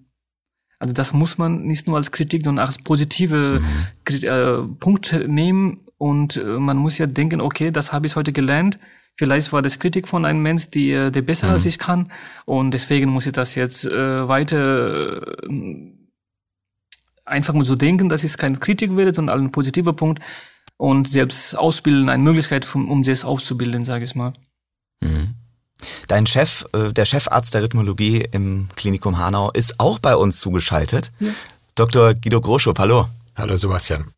Also 0.80 0.94
das 0.94 1.14
muss 1.14 1.38
man 1.38 1.64
nicht 1.64 1.88
nur 1.88 1.98
als 1.98 2.12
Kritik, 2.12 2.44
sondern 2.44 2.66
als 2.66 2.80
positive 2.80 3.62
mhm. 3.62 4.24
äh, 4.24 4.76
Punkt 4.80 5.14
nehmen. 5.28 5.87
Und 5.98 6.38
äh, 6.38 6.44
man 6.44 6.78
muss 6.78 6.98
ja 6.98 7.08
denken, 7.08 7.42
okay, 7.42 7.72
das 7.72 7.92
habe 7.92 8.08
ich 8.08 8.16
heute 8.16 8.34
gelernt. 8.34 8.80
Vielleicht 9.16 9.52
war 9.52 9.64
das 9.64 9.80
Kritik 9.80 10.08
von 10.08 10.26
einem 10.26 10.44
Mensch, 10.44 10.70
die, 10.70 10.92
äh, 10.92 11.12
der 11.12 11.24
besser 11.24 11.48
mhm. 11.48 11.54
als 11.54 11.66
ich 11.66 11.80
kann. 11.80 12.12
Und 12.46 12.72
deswegen 12.72 13.10
muss 13.10 13.26
ich 13.26 13.34
das 13.34 13.56
jetzt 13.56 13.86
äh, 13.86 14.28
weiter 14.28 15.22
äh, 15.44 15.92
einfach 17.26 17.54
nur 17.54 17.66
so 17.66 17.76
denken, 17.76 18.10
dass 18.10 18.24
es 18.24 18.38
keine 18.38 18.58
Kritik 18.58 18.96
wird, 18.96 19.16
sondern 19.16 19.40
ein 19.40 19.52
positiver 19.52 19.94
Punkt. 19.94 20.22
Und 20.78 21.10
selbst 21.10 21.58
ausbilden, 21.58 22.10
eine 22.10 22.22
Möglichkeit, 22.22 22.68
um 22.76 23.04
selbst 23.04 23.26
auszubilden, 23.26 23.84
sage 23.84 24.04
ich 24.04 24.14
mal. 24.14 24.34
Mhm. 25.02 25.34
Dein 26.08 26.28
Chef, 26.28 26.66
äh, 26.74 26.94
der 26.94 27.06
Chefarzt 27.06 27.54
der 27.56 27.64
Rhythmologie 27.64 28.28
im 28.32 28.70
Klinikum 28.76 29.18
Hanau, 29.18 29.50
ist 29.52 29.80
auch 29.80 29.98
bei 29.98 30.16
uns 30.16 30.40
zugeschaltet. 30.40 31.12
Ja. 31.20 31.32
Dr. 31.74 32.14
Guido 32.14 32.42
Groschow, 32.42 32.78
hallo. 32.78 33.08
Hallo 33.36 33.56
Sebastian. 33.56 34.17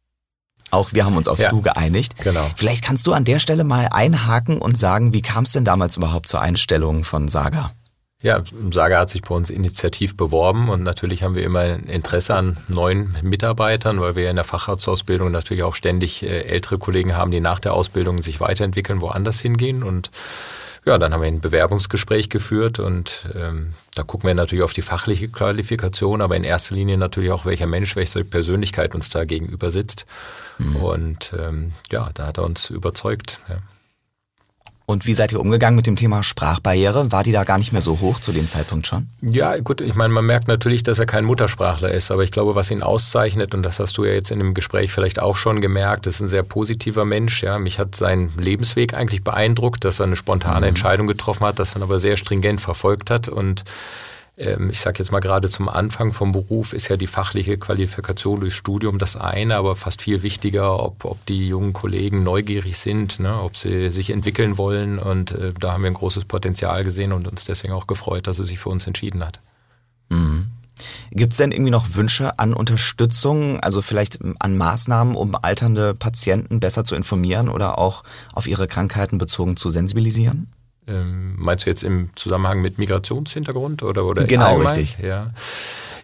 Auch 0.72 0.94
wir 0.94 1.06
haben 1.06 1.18
uns 1.18 1.28
aufs 1.28 1.44
ja, 1.44 1.50
Du 1.50 1.62
geeinigt. 1.62 2.14
Genau. 2.24 2.46
Vielleicht 2.56 2.84
kannst 2.84 3.06
du 3.08 3.14
an 3.14 3.26
der 3.26 3.40
Stelle 3.40 3.64
mal 3.64 3.88
einhaken 3.92 4.60
und 4.60 4.78
sagen, 4.78 5.14
wie 5.14 5.22
kam 5.22 5.44
es 5.44 5.52
denn 5.52 5.66
damals 5.66 5.98
überhaupt 5.98 6.28
zur 6.28 6.42
Einstellung 6.42 7.04
von 7.04 7.28
Saga? 7.28 7.72
Ja, 8.22 8.44
Saga 8.72 9.00
hat 9.00 9.10
sich 9.10 9.22
bei 9.22 9.34
uns 9.34 9.50
initiativ 9.50 10.18
beworben 10.18 10.68
und 10.68 10.84
natürlich 10.84 11.24
haben 11.24 11.36
wir 11.36 11.44
immer 11.44 11.64
Interesse 11.64 12.36
an 12.36 12.58
neuen 12.68 13.16
Mitarbeitern, 13.22 14.02
weil 14.02 14.18
wir 14.18 14.30
in 14.30 14.36
der 14.36 14.44
Facharztausbildung 14.44 15.32
natürlich 15.32 15.64
auch 15.64 15.74
ständig 15.74 16.24
äh, 16.24 16.42
ältere 16.42 16.78
Kollegen 16.78 17.16
haben, 17.16 17.32
die 17.32 17.40
nach 17.40 17.62
der 17.62 17.74
Ausbildung 17.74 18.22
sich 18.22 18.42
weiterentwickeln, 18.42 19.00
woanders 19.00 19.40
hingehen 19.40 19.84
und 19.84 20.12
ja, 20.86 20.98
dann 20.98 21.14
haben 21.14 21.22
wir 21.22 21.28
ein 21.28 21.42
Bewerbungsgespräch 21.42 22.30
geführt 22.30 22.80
und 22.80 23.30
ähm, 23.36 23.74
da 23.96 24.04
gucken 24.04 24.28
wir 24.28 24.34
natürlich 24.34 24.64
auf 24.64 24.74
die 24.74 24.82
fachliche 24.82 25.28
Qualifikation, 25.28 26.22
aber 26.22 26.36
in 26.36 26.44
erster 26.44 26.76
Linie 26.76 26.98
natürlich 26.98 27.32
auch, 27.32 27.46
welcher 27.46 27.68
Mensch, 27.68 27.96
welche 27.96 28.24
Persönlichkeit 28.24 28.96
uns 28.96 29.10
da 29.10 29.26
gegenüber 29.26 29.72
sitzt. 29.72 30.06
Mhm. 30.58 30.76
Und 30.78 31.34
ähm, 31.38 31.74
ja, 31.92 32.10
da 32.14 32.28
hat 32.28 32.38
er 32.38 32.46
uns 32.46 32.70
überzeugt. 32.70 33.42
Ja. 33.50 33.58
Und 34.90 35.06
wie 35.06 35.14
seid 35.14 35.32
ihr 35.32 35.40
umgegangen 35.40 35.76
mit 35.76 35.86
dem 35.86 35.96
Thema 35.96 36.24
Sprachbarriere? 36.24 37.12
War 37.12 37.22
die 37.22 37.32
da 37.32 37.44
gar 37.44 37.60
nicht 37.60 37.72
mehr 37.72 37.82
so 37.84 38.00
hoch 38.00 38.20
zu 38.20 38.32
dem 38.32 38.48
Zeitpunkt 38.48 38.88
schon? 38.88 39.06
Ja, 39.22 39.56
gut, 39.60 39.82
ich 39.82 39.94
meine, 39.94 40.12
man 40.12 40.26
merkt 40.26 40.48
natürlich, 40.48 40.82
dass 40.82 40.98
er 40.98 41.06
kein 41.06 41.26
Muttersprachler 41.26 41.92
ist, 41.92 42.10
aber 42.10 42.24
ich 42.24 42.32
glaube, 42.32 42.56
was 42.56 42.72
ihn 42.72 42.82
auszeichnet, 42.82 43.54
und 43.54 43.62
das 43.62 43.80
hast 43.80 44.00
du 44.00 44.06
ja 44.06 44.14
jetzt 44.14 44.32
in 44.32 44.40
dem 44.40 44.56
Gespräch 44.56 44.92
vielleicht 44.92 45.22
auch 45.22 45.38
schon 45.38 45.62
gemerkt, 45.62 46.08
ist 46.08 46.22
ein 46.22 46.28
sehr 46.28 46.42
positiver 46.42 47.06
Mensch. 47.06 47.44
Ja. 47.44 47.60
Mich 47.60 47.78
hat 47.78 47.94
sein 47.94 48.32
Lebensweg 48.36 48.96
eigentlich 48.96 49.24
beeindruckt, 49.24 49.86
dass 49.86 50.00
er 50.00 50.08
eine 50.08 50.16
spontane 50.16 50.62
mhm. 50.62 50.70
Entscheidung 50.70 51.06
getroffen 51.06 51.46
hat, 51.46 51.60
das 51.60 51.74
dann 51.74 51.84
aber 51.84 52.00
sehr 52.00 52.18
stringent 52.18 52.60
verfolgt 52.60 53.12
hat 53.12 53.30
und 53.30 53.66
ich 54.40 54.80
sage 54.80 55.00
jetzt 55.00 55.12
mal 55.12 55.20
gerade 55.20 55.50
zum 55.50 55.68
Anfang 55.68 56.14
vom 56.14 56.32
Beruf 56.32 56.72
ist 56.72 56.88
ja 56.88 56.96
die 56.96 57.08
fachliche 57.08 57.58
Qualifikation 57.58 58.40
durchs 58.40 58.56
Studium 58.56 58.98
das 58.98 59.18
eine, 59.18 59.58
aber 59.58 59.76
fast 59.76 60.02
viel 60.02 60.24
wichtiger, 60.24 60.82
ob, 60.82 61.04
ob 61.04 61.26
die 61.26 61.50
jungen 61.50 61.74
Kollegen 61.74 62.24
neugierig 62.24 62.78
sind, 62.78 63.20
ne, 63.20 63.42
ob 63.42 63.58
sie 63.58 63.90
sich 63.90 64.12
entwickeln 64.12 64.58
wollen. 64.58 64.98
Und 64.98 65.32
äh, 65.32 65.52
da 65.60 65.74
haben 65.74 65.84
wir 65.84 65.92
ein 65.92 65.96
großes 65.96 66.24
Potenzial 66.24 66.86
gesehen 66.86 67.12
und 67.12 67.28
uns 67.28 67.44
deswegen 67.44 67.74
auch 67.74 67.86
gefreut, 67.86 68.28
dass 68.28 68.40
er 68.40 68.46
sich 68.46 68.60
für 68.60 68.70
uns 68.70 68.88
entschieden 68.88 69.26
hat. 69.26 69.42
Mhm. 70.08 70.48
Gibt 71.12 71.34
es 71.34 71.38
denn 71.38 71.52
irgendwie 71.52 71.72
noch 71.72 71.96
Wünsche 71.96 72.40
an 72.40 72.54
Unterstützung, 72.54 73.60
also 73.60 73.82
vielleicht 73.82 74.20
an 74.40 74.58
Maßnahmen, 74.58 75.16
um 75.16 75.36
alternde 75.36 75.94
Patienten 75.96 76.62
besser 76.62 76.86
zu 76.86 76.96
informieren 76.96 77.50
oder 77.50 77.78
auch 77.78 78.04
auf 78.34 78.48
ihre 78.48 78.68
Krankheiten 78.68 79.18
bezogen 79.18 79.58
zu 79.58 79.70
sensibilisieren? 79.70 80.48
Ähm, 80.90 81.36
meinst 81.38 81.66
du 81.66 81.70
jetzt 81.70 81.84
im 81.84 82.10
Zusammenhang 82.16 82.62
mit 82.62 82.78
Migrationshintergrund 82.80 83.84
oder 83.84 84.06
oder 84.06 84.24
Genau, 84.26 84.46
allgemein? 84.48 84.76
richtig. 84.76 84.98
Ja. 85.04 85.32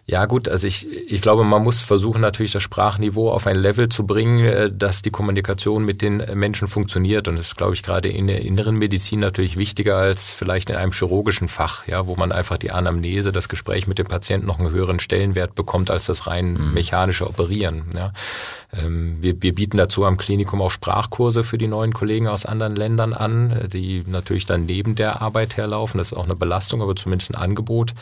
Ja 0.08 0.24
gut, 0.26 0.48
also 0.48 0.68
ich, 0.68 0.86
ich 1.10 1.20
glaube, 1.20 1.42
man 1.42 1.64
muss 1.64 1.82
versuchen 1.82 2.20
natürlich 2.20 2.52
das 2.52 2.62
Sprachniveau 2.62 3.28
auf 3.28 3.48
ein 3.48 3.56
Level 3.56 3.88
zu 3.88 4.06
bringen, 4.06 4.38
äh, 4.38 4.70
dass 4.70 5.02
die 5.02 5.10
Kommunikation 5.10 5.84
mit 5.84 6.00
den 6.00 6.18
Menschen 6.34 6.68
funktioniert. 6.68 7.26
Und 7.26 7.36
das 7.36 7.48
ist, 7.48 7.56
glaube 7.56 7.74
ich, 7.74 7.82
gerade 7.82 8.08
in 8.08 8.28
der 8.28 8.42
inneren 8.42 8.76
Medizin 8.76 9.18
natürlich 9.18 9.56
wichtiger 9.56 9.96
als 9.96 10.30
vielleicht 10.30 10.70
in 10.70 10.76
einem 10.76 10.92
chirurgischen 10.92 11.48
Fach, 11.48 11.88
ja, 11.88 12.06
wo 12.06 12.14
man 12.14 12.30
einfach 12.30 12.56
die 12.56 12.70
Anamnese, 12.70 13.32
das 13.32 13.48
Gespräch 13.48 13.88
mit 13.88 13.98
dem 13.98 14.06
Patienten 14.06 14.46
noch 14.46 14.60
einen 14.60 14.70
höheren 14.70 15.00
Stellenwert 15.00 15.56
bekommt 15.56 15.90
als 15.90 16.06
das 16.06 16.28
rein 16.28 16.52
mhm. 16.52 16.74
mechanische 16.74 17.26
Operieren. 17.26 17.86
Ja. 17.96 18.12
Ähm, 18.72 19.16
wir, 19.20 19.42
wir 19.42 19.56
bieten 19.56 19.76
dazu 19.76 20.04
am 20.04 20.18
Klinikum 20.18 20.62
auch 20.62 20.70
Sprachkurse 20.70 21.42
für 21.42 21.58
die 21.58 21.66
neuen 21.66 21.92
Kollegen 21.92 22.28
aus 22.28 22.46
anderen 22.46 22.76
Ländern 22.76 23.12
an, 23.12 23.68
die 23.72 24.04
natürlich 24.06 24.46
dann 24.46 24.66
neben 24.66 24.94
der 24.94 25.20
Arbeit 25.20 25.56
herlaufen. 25.56 25.98
Das 25.98 26.12
ist 26.12 26.16
auch 26.16 26.26
eine 26.26 26.36
Belastung, 26.36 26.80
aber 26.80 26.94
zumindest 26.94 27.32
ein 27.32 27.34
Angebot 27.34 27.92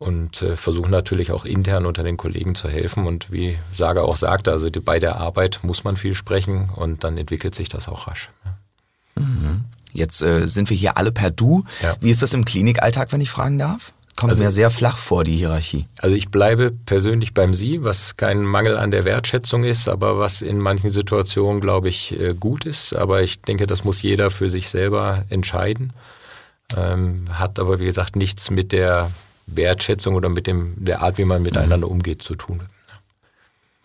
und 0.00 0.40
äh, 0.40 0.56
versuchen 0.56 0.90
natürlich 0.90 1.30
auch 1.30 1.44
intern 1.44 1.84
unter 1.84 2.02
den 2.02 2.16
Kollegen 2.16 2.54
zu 2.54 2.68
helfen. 2.68 3.06
Und 3.06 3.30
wie 3.30 3.58
Sager 3.70 4.04
auch 4.04 4.16
sagte, 4.16 4.50
also 4.50 4.70
die, 4.70 4.80
bei 4.80 4.98
der 4.98 5.16
Arbeit 5.16 5.60
muss 5.62 5.84
man 5.84 5.96
viel 5.96 6.14
sprechen 6.14 6.70
und 6.74 7.04
dann 7.04 7.18
entwickelt 7.18 7.54
sich 7.54 7.68
das 7.68 7.86
auch 7.86 8.08
rasch. 8.08 8.30
Ja. 8.44 9.22
Mhm. 9.22 9.64
Jetzt 9.92 10.22
äh, 10.22 10.46
sind 10.48 10.70
wir 10.70 10.76
hier 10.76 10.96
alle 10.96 11.12
per 11.12 11.30
Du. 11.30 11.64
Ja. 11.82 11.96
Wie 12.00 12.10
ist 12.10 12.22
das 12.22 12.32
im 12.32 12.46
Klinikalltag, 12.46 13.12
wenn 13.12 13.20
ich 13.20 13.30
fragen 13.30 13.58
darf? 13.58 13.92
Kommt 14.16 14.30
also, 14.30 14.42
mir 14.42 14.50
sehr 14.50 14.70
flach 14.70 14.96
vor, 14.96 15.22
die 15.22 15.36
Hierarchie. 15.36 15.86
Also 15.98 16.16
ich 16.16 16.30
bleibe 16.30 16.70
persönlich 16.70 17.34
beim 17.34 17.52
Sie, 17.52 17.84
was 17.84 18.16
kein 18.16 18.42
Mangel 18.42 18.78
an 18.78 18.90
der 18.90 19.04
Wertschätzung 19.04 19.64
ist, 19.64 19.86
aber 19.86 20.18
was 20.18 20.40
in 20.40 20.58
manchen 20.58 20.88
Situationen, 20.88 21.60
glaube 21.60 21.90
ich, 21.90 22.18
äh, 22.18 22.34
gut 22.34 22.64
ist. 22.64 22.96
Aber 22.96 23.22
ich 23.22 23.42
denke, 23.42 23.66
das 23.66 23.84
muss 23.84 24.00
jeder 24.00 24.30
für 24.30 24.48
sich 24.48 24.70
selber 24.70 25.24
entscheiden. 25.28 25.92
Ähm, 26.74 27.26
hat 27.32 27.58
aber, 27.58 27.80
wie 27.80 27.84
gesagt, 27.84 28.16
nichts 28.16 28.50
mit 28.50 28.72
der 28.72 29.10
Wertschätzung 29.56 30.14
oder 30.14 30.28
mit 30.28 30.46
dem, 30.46 30.74
der 30.76 31.02
Art, 31.02 31.18
wie 31.18 31.24
man 31.24 31.42
miteinander 31.42 31.86
mhm. 31.86 31.92
umgeht, 31.92 32.22
zu 32.22 32.34
tun. 32.34 32.62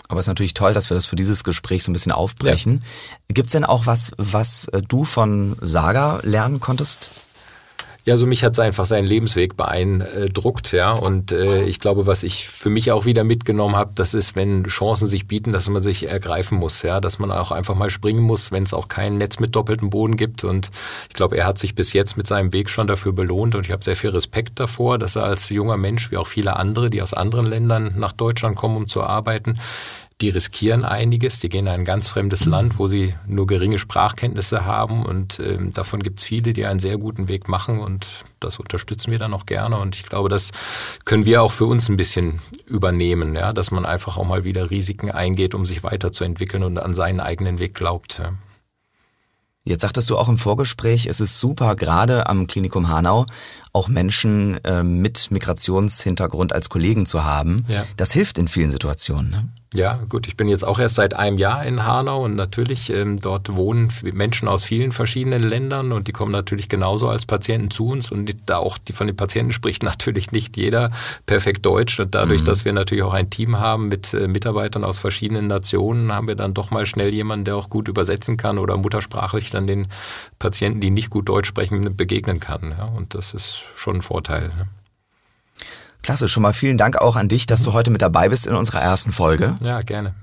Aber 0.07 0.19
es 0.19 0.25
ist 0.25 0.29
natürlich 0.29 0.53
toll, 0.53 0.73
dass 0.73 0.89
wir 0.89 0.95
das 0.95 1.07
für 1.07 1.15
dieses 1.15 1.43
Gespräch 1.43 1.83
so 1.83 1.91
ein 1.91 1.93
bisschen 1.93 2.11
aufbrechen. 2.11 2.83
Ja. 2.83 3.33
Gibt 3.33 3.47
es 3.47 3.53
denn 3.53 3.65
auch 3.65 3.85
was, 3.87 4.11
was 4.17 4.67
äh, 4.67 4.81
du 4.81 5.03
von 5.03 5.55
Saga 5.61 6.19
lernen 6.23 6.59
konntest? 6.59 7.09
Ja, 8.07 8.17
so 8.17 8.27
mich 8.27 8.43
hat 8.43 8.53
es 8.53 8.59
einfach 8.59 8.85
seinen 8.85 9.07
Lebensweg 9.07 9.57
beeindruckt, 9.57 10.71
ja. 10.73 10.91
Und 10.91 11.31
äh, 11.31 11.63
ich 11.63 11.79
glaube, 11.79 12.05
was 12.05 12.21
ich 12.21 12.47
für 12.47 12.69
mich 12.69 12.91
auch 12.91 13.05
wieder 13.05 13.23
mitgenommen 13.23 13.75
habe, 13.75 13.93
das 13.95 14.13
ist, 14.13 14.35
wenn 14.35 14.63
Chancen 14.65 15.07
sich 15.07 15.25
bieten, 15.25 15.51
dass 15.51 15.67
man 15.69 15.81
sich 15.81 16.07
ergreifen 16.07 16.59
muss, 16.59 16.83
ja, 16.83 17.01
dass 17.01 17.17
man 17.17 17.31
auch 17.31 17.51
einfach 17.51 17.73
mal 17.73 17.89
springen 17.89 18.21
muss, 18.21 18.51
wenn 18.51 18.61
es 18.61 18.75
auch 18.75 18.89
kein 18.89 19.17
Netz 19.17 19.39
mit 19.39 19.55
doppeltem 19.55 19.89
Boden 19.89 20.17
gibt. 20.17 20.43
Und 20.43 20.69
ich 21.09 21.15
glaube, 21.15 21.35
er 21.35 21.47
hat 21.47 21.57
sich 21.57 21.73
bis 21.73 21.93
jetzt 21.93 22.15
mit 22.15 22.27
seinem 22.27 22.53
Weg 22.53 22.69
schon 22.69 22.85
dafür 22.85 23.11
belohnt 23.11 23.55
und 23.55 23.65
ich 23.65 23.71
habe 23.71 23.83
sehr 23.83 23.95
viel 23.95 24.11
Respekt 24.11 24.59
davor, 24.59 24.99
dass 24.99 25.15
er 25.15 25.23
als 25.23 25.49
junger 25.49 25.77
Mensch, 25.77 26.11
wie 26.11 26.17
auch 26.17 26.27
viele 26.27 26.57
andere, 26.57 26.91
die 26.91 27.01
aus 27.01 27.15
anderen 27.15 27.47
Ländern 27.47 27.95
nach 27.97 28.13
Deutschland 28.13 28.55
kommen, 28.55 28.77
um 28.77 28.87
zu 28.87 29.01
arbeiten, 29.01 29.59
die 30.21 30.29
riskieren 30.29 30.85
einiges, 30.85 31.39
die 31.39 31.49
gehen 31.49 31.67
in 31.67 31.73
ein 31.73 31.85
ganz 31.85 32.07
fremdes 32.07 32.45
Land, 32.45 32.79
wo 32.79 32.87
sie 32.87 33.13
nur 33.27 33.47
geringe 33.47 33.77
Sprachkenntnisse 33.77 34.63
haben 34.63 35.05
und 35.05 35.39
ähm, 35.39 35.71
davon 35.71 36.01
gibt 36.01 36.19
es 36.19 36.25
viele, 36.25 36.53
die 36.53 36.65
einen 36.65 36.79
sehr 36.79 36.97
guten 36.97 37.27
Weg 37.27 37.49
machen 37.49 37.79
und 37.79 38.23
das 38.39 38.57
unterstützen 38.57 39.11
wir 39.11 39.19
dann 39.19 39.33
auch 39.33 39.45
gerne 39.45 39.77
und 39.77 39.95
ich 39.95 40.03
glaube, 40.03 40.29
das 40.29 40.51
können 41.03 41.25
wir 41.25 41.43
auch 41.43 41.51
für 41.51 41.65
uns 41.65 41.89
ein 41.89 41.97
bisschen 41.97 42.39
übernehmen, 42.65 43.35
ja, 43.35 43.51
dass 43.51 43.71
man 43.71 43.85
einfach 43.85 44.15
auch 44.15 44.25
mal 44.25 44.45
wieder 44.45 44.71
Risiken 44.71 45.11
eingeht, 45.11 45.53
um 45.53 45.65
sich 45.65 45.83
weiterzuentwickeln 45.83 46.63
und 46.63 46.77
an 46.77 46.93
seinen 46.93 47.19
eigenen 47.19 47.59
Weg 47.59 47.73
glaubt. 47.73 48.19
Ja. 48.19 48.33
Jetzt 49.67 49.81
sagtest 49.81 50.11
du 50.11 50.17
auch 50.17 50.29
im 50.29 50.37
Vorgespräch, 50.37 51.07
es 51.07 51.19
ist 51.19 51.39
super, 51.39 51.75
gerade 51.75 52.27
am 52.27 52.45
Klinikum 52.45 52.87
Hanau 52.87 53.25
auch 53.75 53.89
Menschen 53.89 54.63
äh, 54.63 54.83
mit 54.83 55.31
Migrationshintergrund 55.31 56.53
als 56.53 56.69
Kollegen 56.69 57.05
zu 57.05 57.25
haben. 57.25 57.61
Ja. 57.67 57.83
Das 57.97 58.13
hilft 58.13 58.37
in 58.37 58.47
vielen 58.47 58.71
Situationen. 58.71 59.31
Ne? 59.31 59.49
Ja, 59.75 59.99
gut, 60.07 60.27
ich 60.27 60.37
bin 60.37 60.47
jetzt 60.47 60.65
auch 60.65 60.79
erst 60.79 60.95
seit 60.95 61.15
einem 61.15 61.37
Jahr 61.37 61.65
in 61.65 61.85
Hanau 61.85 62.23
und 62.23 62.35
natürlich 62.35 62.89
ähm, 62.89 63.17
dort 63.19 63.55
wohnen 63.55 63.91
Menschen 64.13 64.47
aus 64.47 64.63
vielen 64.63 64.93
verschiedenen 64.93 65.43
Ländern 65.43 65.91
und 65.91 66.07
die 66.07 66.13
kommen 66.13 66.31
natürlich 66.31 66.69
genauso 66.69 67.09
als 67.09 67.25
Patienten 67.25 67.71
zu 67.71 67.87
uns 67.87 68.09
und 68.09 68.33
da 68.45 68.57
auch 68.57 68.77
die 68.77 68.93
von 68.93 69.07
den 69.07 69.17
Patienten 69.17 69.51
spricht 69.51 69.83
natürlich 69.83 70.31
nicht 70.31 70.55
jeder 70.55 70.91
perfekt 71.25 71.65
Deutsch 71.65 71.99
und 71.99 72.15
dadurch, 72.15 72.41
mhm. 72.41 72.45
dass 72.45 72.63
wir 72.63 72.71
natürlich 72.71 73.03
auch 73.03 73.13
ein 73.13 73.29
Team 73.29 73.59
haben 73.59 73.89
mit 73.89 74.13
äh, 74.13 74.29
Mitarbeitern 74.29 74.85
aus 74.85 74.97
verschiedenen 74.97 75.47
Nationen, 75.47 76.13
haben 76.13 76.29
wir 76.29 76.35
dann 76.35 76.53
doch 76.53 76.71
mal 76.71 76.85
schnell 76.85 77.13
jemanden, 77.13 77.43
der 77.43 77.57
auch 77.57 77.69
gut 77.69 77.89
übersetzen 77.89 78.37
kann 78.37 78.57
oder 78.57 78.77
muttersprachlich 78.77 79.49
dann 79.49 79.67
den 79.67 79.87
Patienten, 80.39 80.79
die 80.79 80.89
nicht 80.89 81.09
gut 81.09 81.27
Deutsch 81.27 81.49
sprechen, 81.49 81.97
begegnen 81.97 82.39
kann. 82.39 82.75
Ja, 82.77 82.85
und 82.95 83.13
das 83.13 83.33
ist 83.33 83.64
schon 83.75 83.97
ein 83.97 84.01
Vorteil. 84.01 84.47
Ne? 84.49 84.67
Klasse, 86.03 86.27
schon 86.27 86.43
mal 86.43 86.53
vielen 86.53 86.77
Dank 86.77 86.97
auch 86.97 87.15
an 87.15 87.29
dich, 87.29 87.47
dass 87.47 87.63
du 87.63 87.73
heute 87.73 87.89
mit 87.89 88.01
dabei 88.01 88.29
bist 88.29 88.45
in 88.47 88.53
unserer 88.55 88.81
ersten 88.81 89.11
Folge. 89.11 89.55
Ja, 89.63 89.79
gerne. 89.81 90.13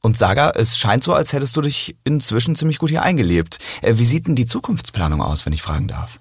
Und 0.00 0.16
Saga, 0.18 0.50
es 0.54 0.78
scheint 0.78 1.02
so, 1.04 1.12
als 1.14 1.32
hättest 1.32 1.56
du 1.56 1.60
dich 1.60 1.96
inzwischen 2.04 2.56
ziemlich 2.56 2.78
gut 2.78 2.90
hier 2.90 3.02
eingelebt. 3.02 3.58
Äh, 3.82 3.94
wie 3.98 4.04
sieht 4.04 4.26
denn 4.26 4.36
die 4.36 4.46
Zukunftsplanung 4.46 5.20
aus, 5.20 5.44
wenn 5.46 5.52
ich 5.52 5.62
fragen 5.62 5.88
darf? 5.88 6.20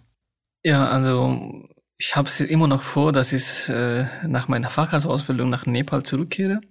Ja, 0.64 0.88
also 0.88 1.68
ich 2.00 2.16
habe 2.16 2.28
es 2.28 2.40
immer 2.42 2.68
noch 2.68 2.84
vor, 2.84 3.12
dass 3.12 3.34
ich 3.34 3.70
äh, 3.70 4.06
nach 4.28 4.48
meiner 4.48 4.70
Facharztausbildung 4.70 5.50
nach 5.50 5.66
Nepal 5.66 6.04
zurückkehre. 6.04 6.62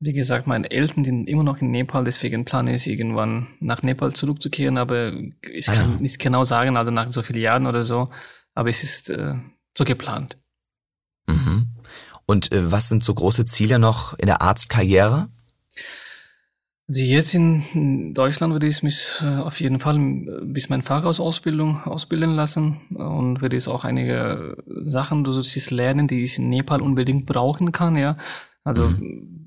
Wie 0.00 0.12
gesagt, 0.12 0.46
meine 0.46 0.70
Eltern 0.70 1.02
sind 1.04 1.26
immer 1.28 1.42
noch 1.42 1.58
in 1.60 1.70
Nepal, 1.70 2.04
deswegen 2.04 2.44
plane 2.44 2.72
ich 2.72 2.86
irgendwann 2.86 3.48
nach 3.58 3.82
Nepal 3.82 4.12
zurückzukehren, 4.12 4.78
aber 4.78 5.12
ich 5.42 5.68
Ah, 5.68 5.72
kann 5.74 5.92
ja. 5.94 6.00
nicht 6.00 6.18
genau 6.20 6.44
sagen, 6.44 6.76
also 6.76 6.90
nach 6.92 7.10
so 7.10 7.20
vielen 7.20 7.40
Jahren 7.40 7.66
oder 7.66 7.82
so, 7.82 8.08
aber 8.58 8.70
es 8.70 8.82
ist 8.82 9.08
äh, 9.08 9.36
so 9.76 9.84
geplant. 9.84 10.36
Mhm. 11.28 11.68
Und 12.26 12.50
äh, 12.50 12.72
was 12.72 12.88
sind 12.88 13.04
so 13.04 13.14
große 13.14 13.44
Ziele 13.44 13.78
noch 13.78 14.18
in 14.18 14.26
der 14.26 14.42
Arztkarriere? 14.42 15.28
Also 16.88 17.00
jetzt 17.00 17.34
in 17.36 18.14
Deutschland 18.14 18.52
würde 18.52 18.66
ich 18.66 18.82
mich 18.82 19.22
äh, 19.22 19.26
auf 19.26 19.60
jeden 19.60 19.78
Fall 19.78 19.96
äh, 19.96 20.40
bis 20.42 20.70
mein 20.70 20.82
Fachausbildung 20.82 21.84
ausbilden 21.84 22.34
lassen 22.34 22.80
und 22.94 23.40
würde 23.42 23.56
ich 23.56 23.68
auch 23.68 23.84
einige 23.84 24.56
Sachen 24.66 25.22
durch 25.22 25.54
das 25.54 25.70
Lernen, 25.70 26.08
die 26.08 26.24
ich 26.24 26.38
in 26.38 26.48
Nepal 26.48 26.82
unbedingt 26.82 27.26
brauchen 27.26 27.70
kann, 27.70 27.94
ja. 27.94 28.16
Also 28.68 28.86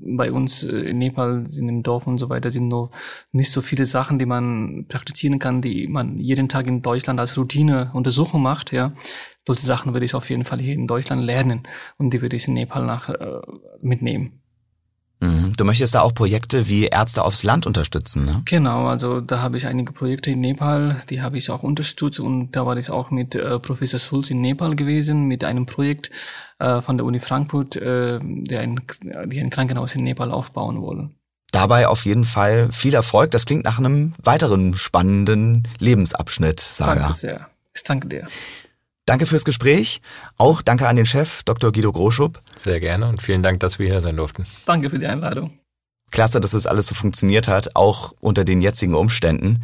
bei 0.04 0.32
uns 0.32 0.64
äh, 0.64 0.78
in 0.78 0.98
Nepal, 0.98 1.46
in 1.54 1.68
dem 1.68 1.84
Dorf 1.84 2.08
und 2.08 2.18
so 2.18 2.30
weiter, 2.30 2.52
sind 2.52 2.70
nur 2.70 2.90
nicht 3.32 3.52
so 3.52 3.62
viele 3.62 3.86
Sachen, 3.86 4.18
die 4.18 4.26
man 4.26 4.86
praktizieren 4.88 5.38
kann, 5.38 5.62
die 5.62 5.88
man 5.88 6.18
jeden 6.18 6.50
Tag 6.50 6.66
in 6.66 6.82
Deutschland 6.82 7.20
als 7.20 7.38
Routineuntersuchung 7.38 8.42
macht, 8.42 8.72
ja. 8.72 8.94
Solche 9.46 9.66
Sachen 9.66 9.94
würde 9.94 10.06
ich 10.06 10.16
auf 10.16 10.30
jeden 10.32 10.44
Fall 10.44 10.60
hier 10.60 10.74
in 10.74 10.88
Deutschland 10.88 11.24
lernen 11.24 11.68
und 11.98 12.14
die 12.14 12.22
würde 12.22 12.36
ich 12.36 12.48
in 12.48 12.56
Nepal 12.56 12.84
nach 12.84 13.10
äh, 13.10 13.42
mitnehmen. 13.82 14.41
Mhm. 15.22 15.54
Du 15.56 15.64
möchtest 15.66 15.94
da 15.94 16.02
auch 16.02 16.14
Projekte 16.14 16.68
wie 16.68 16.88
Ärzte 16.88 17.24
aufs 17.24 17.44
Land 17.44 17.68
unterstützen, 17.68 18.26
ne? 18.26 18.42
Genau, 18.46 18.88
also 18.88 19.22
da 19.22 19.40
habe 19.40 19.56
ich 19.56 19.68
einige 19.68 19.94
Projekte 19.94 20.32
in 20.32 20.42
Nepal, 20.42 21.02
die 21.10 21.22
habe 21.22 21.38
ich 21.38 21.52
auch 21.52 21.62
unterstützt 21.62 22.20
und 22.20 22.52
da 22.52 22.66
war 22.66 22.76
ich 22.76 22.90
auch 22.90 23.12
mit 23.12 23.36
äh, 23.36 23.60
Professor 23.60 24.00
Schulz 24.00 24.32
in 24.32 24.42
Nepal 24.42 24.76
gewesen, 24.76 25.26
mit 25.28 25.44
einem 25.44 25.68
Projekt 25.68 26.10
äh, 26.58 26.82
von 26.82 26.98
der 26.98 27.06
Uni 27.06 27.20
Frankfurt, 27.20 27.76
äh, 27.76 28.20
der 28.22 28.62
ein, 28.62 28.82
die 29.28 29.40
ein 29.40 29.52
Krankenhaus 29.52 29.96
in 29.96 30.04
Nepal 30.04 30.32
aufbauen 30.32 30.82
wollen. 30.82 31.16
Dabei 31.52 31.88
auf 31.88 32.06
jeden 32.06 32.26
Fall 32.26 32.70
viel 32.72 32.94
Erfolg. 32.94 33.32
Das 33.32 33.46
klingt 33.46 33.66
nach 33.66 33.78
einem 33.78 34.14
weiteren 34.24 34.74
spannenden 34.74 35.68
Lebensabschnitt, 35.80 36.60
Saga. 36.60 36.96
Danke 36.96 37.14
sehr. 37.14 37.48
Ich 37.76 37.84
danke 37.84 38.08
dir. 38.08 38.28
Danke 39.06 39.26
fürs 39.26 39.44
Gespräch. 39.44 40.02
Auch 40.38 40.62
danke 40.62 40.88
an 40.88 40.96
den 40.96 41.06
Chef, 41.06 41.44
Dr. 41.44 41.72
Guido 41.72 41.92
Groschub. 41.92 42.40
Sehr 42.58 42.80
gerne 42.80 43.08
und 43.08 43.22
vielen 43.22 43.44
Dank, 43.44 43.60
dass 43.60 43.80
wir 43.80 43.88
hier 43.88 44.02
sein 44.02 44.16
durften. 44.16 44.46
Danke 44.66 44.90
für 44.90 45.00
die 45.00 45.08
Einladung. 45.08 45.58
Klasse, 46.12 46.40
dass 46.42 46.54
es 46.54 46.68
alles 46.68 46.88
so 46.88 46.96
funktioniert 46.96 47.48
hat, 47.48 47.76
auch 47.76 48.14
unter 48.20 48.44
den 48.44 48.62
jetzigen 48.62 48.96
Umständen. 48.96 49.62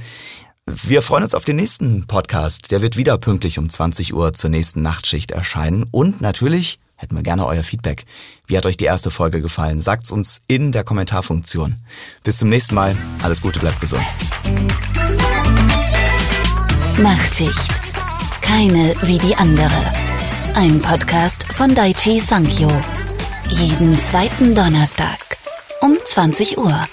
Wir 0.66 1.02
freuen 1.02 1.24
uns 1.24 1.34
auf 1.36 1.46
den 1.46 1.56
nächsten 1.58 2.08
Podcast. 2.08 2.72
Der 2.72 2.82
wird 2.82 2.98
wieder 2.98 3.18
pünktlich 3.18 3.58
um 3.60 3.70
20 3.70 4.14
Uhr 4.14 4.34
zur 4.34 4.50
nächsten 4.50 4.82
Nachtschicht 4.82 5.32
erscheinen. 5.32 5.86
Und 5.92 6.20
natürlich 6.20 6.80
hätten 6.96 7.16
wir 7.16 7.24
gerne 7.24 7.46
euer 7.46 7.64
Feedback. 7.64 8.04
Wie 8.48 8.58
hat 8.58 8.66
euch 8.66 8.76
die 8.76 8.86
erste 8.86 9.12
Folge 9.12 9.42
gefallen? 9.42 9.80
Sagt's 9.80 10.12
uns 10.12 10.42
in 10.48 10.72
der 10.72 10.84
Kommentarfunktion. 10.84 11.76
Bis 12.24 12.38
zum 12.38 12.50
nächsten 12.50 12.76
Mal. 12.76 12.98
Alles 13.24 13.42
Gute, 13.42 13.60
bleibt 13.60 13.80
gesund. 13.80 14.04
Nachtschicht. 16.98 17.87
Keine 18.48 18.94
wie 19.02 19.18
die 19.18 19.36
andere. 19.36 19.94
Ein 20.56 20.82
Podcast 20.82 21.52
von 21.52 21.76
Daichi 21.76 22.18
Sankyo. 22.18 22.70
Jeden 23.50 24.00
zweiten 24.00 24.56
Donnerstag 24.56 25.18
um 25.82 25.98
20 26.06 26.58
Uhr. 26.58 26.88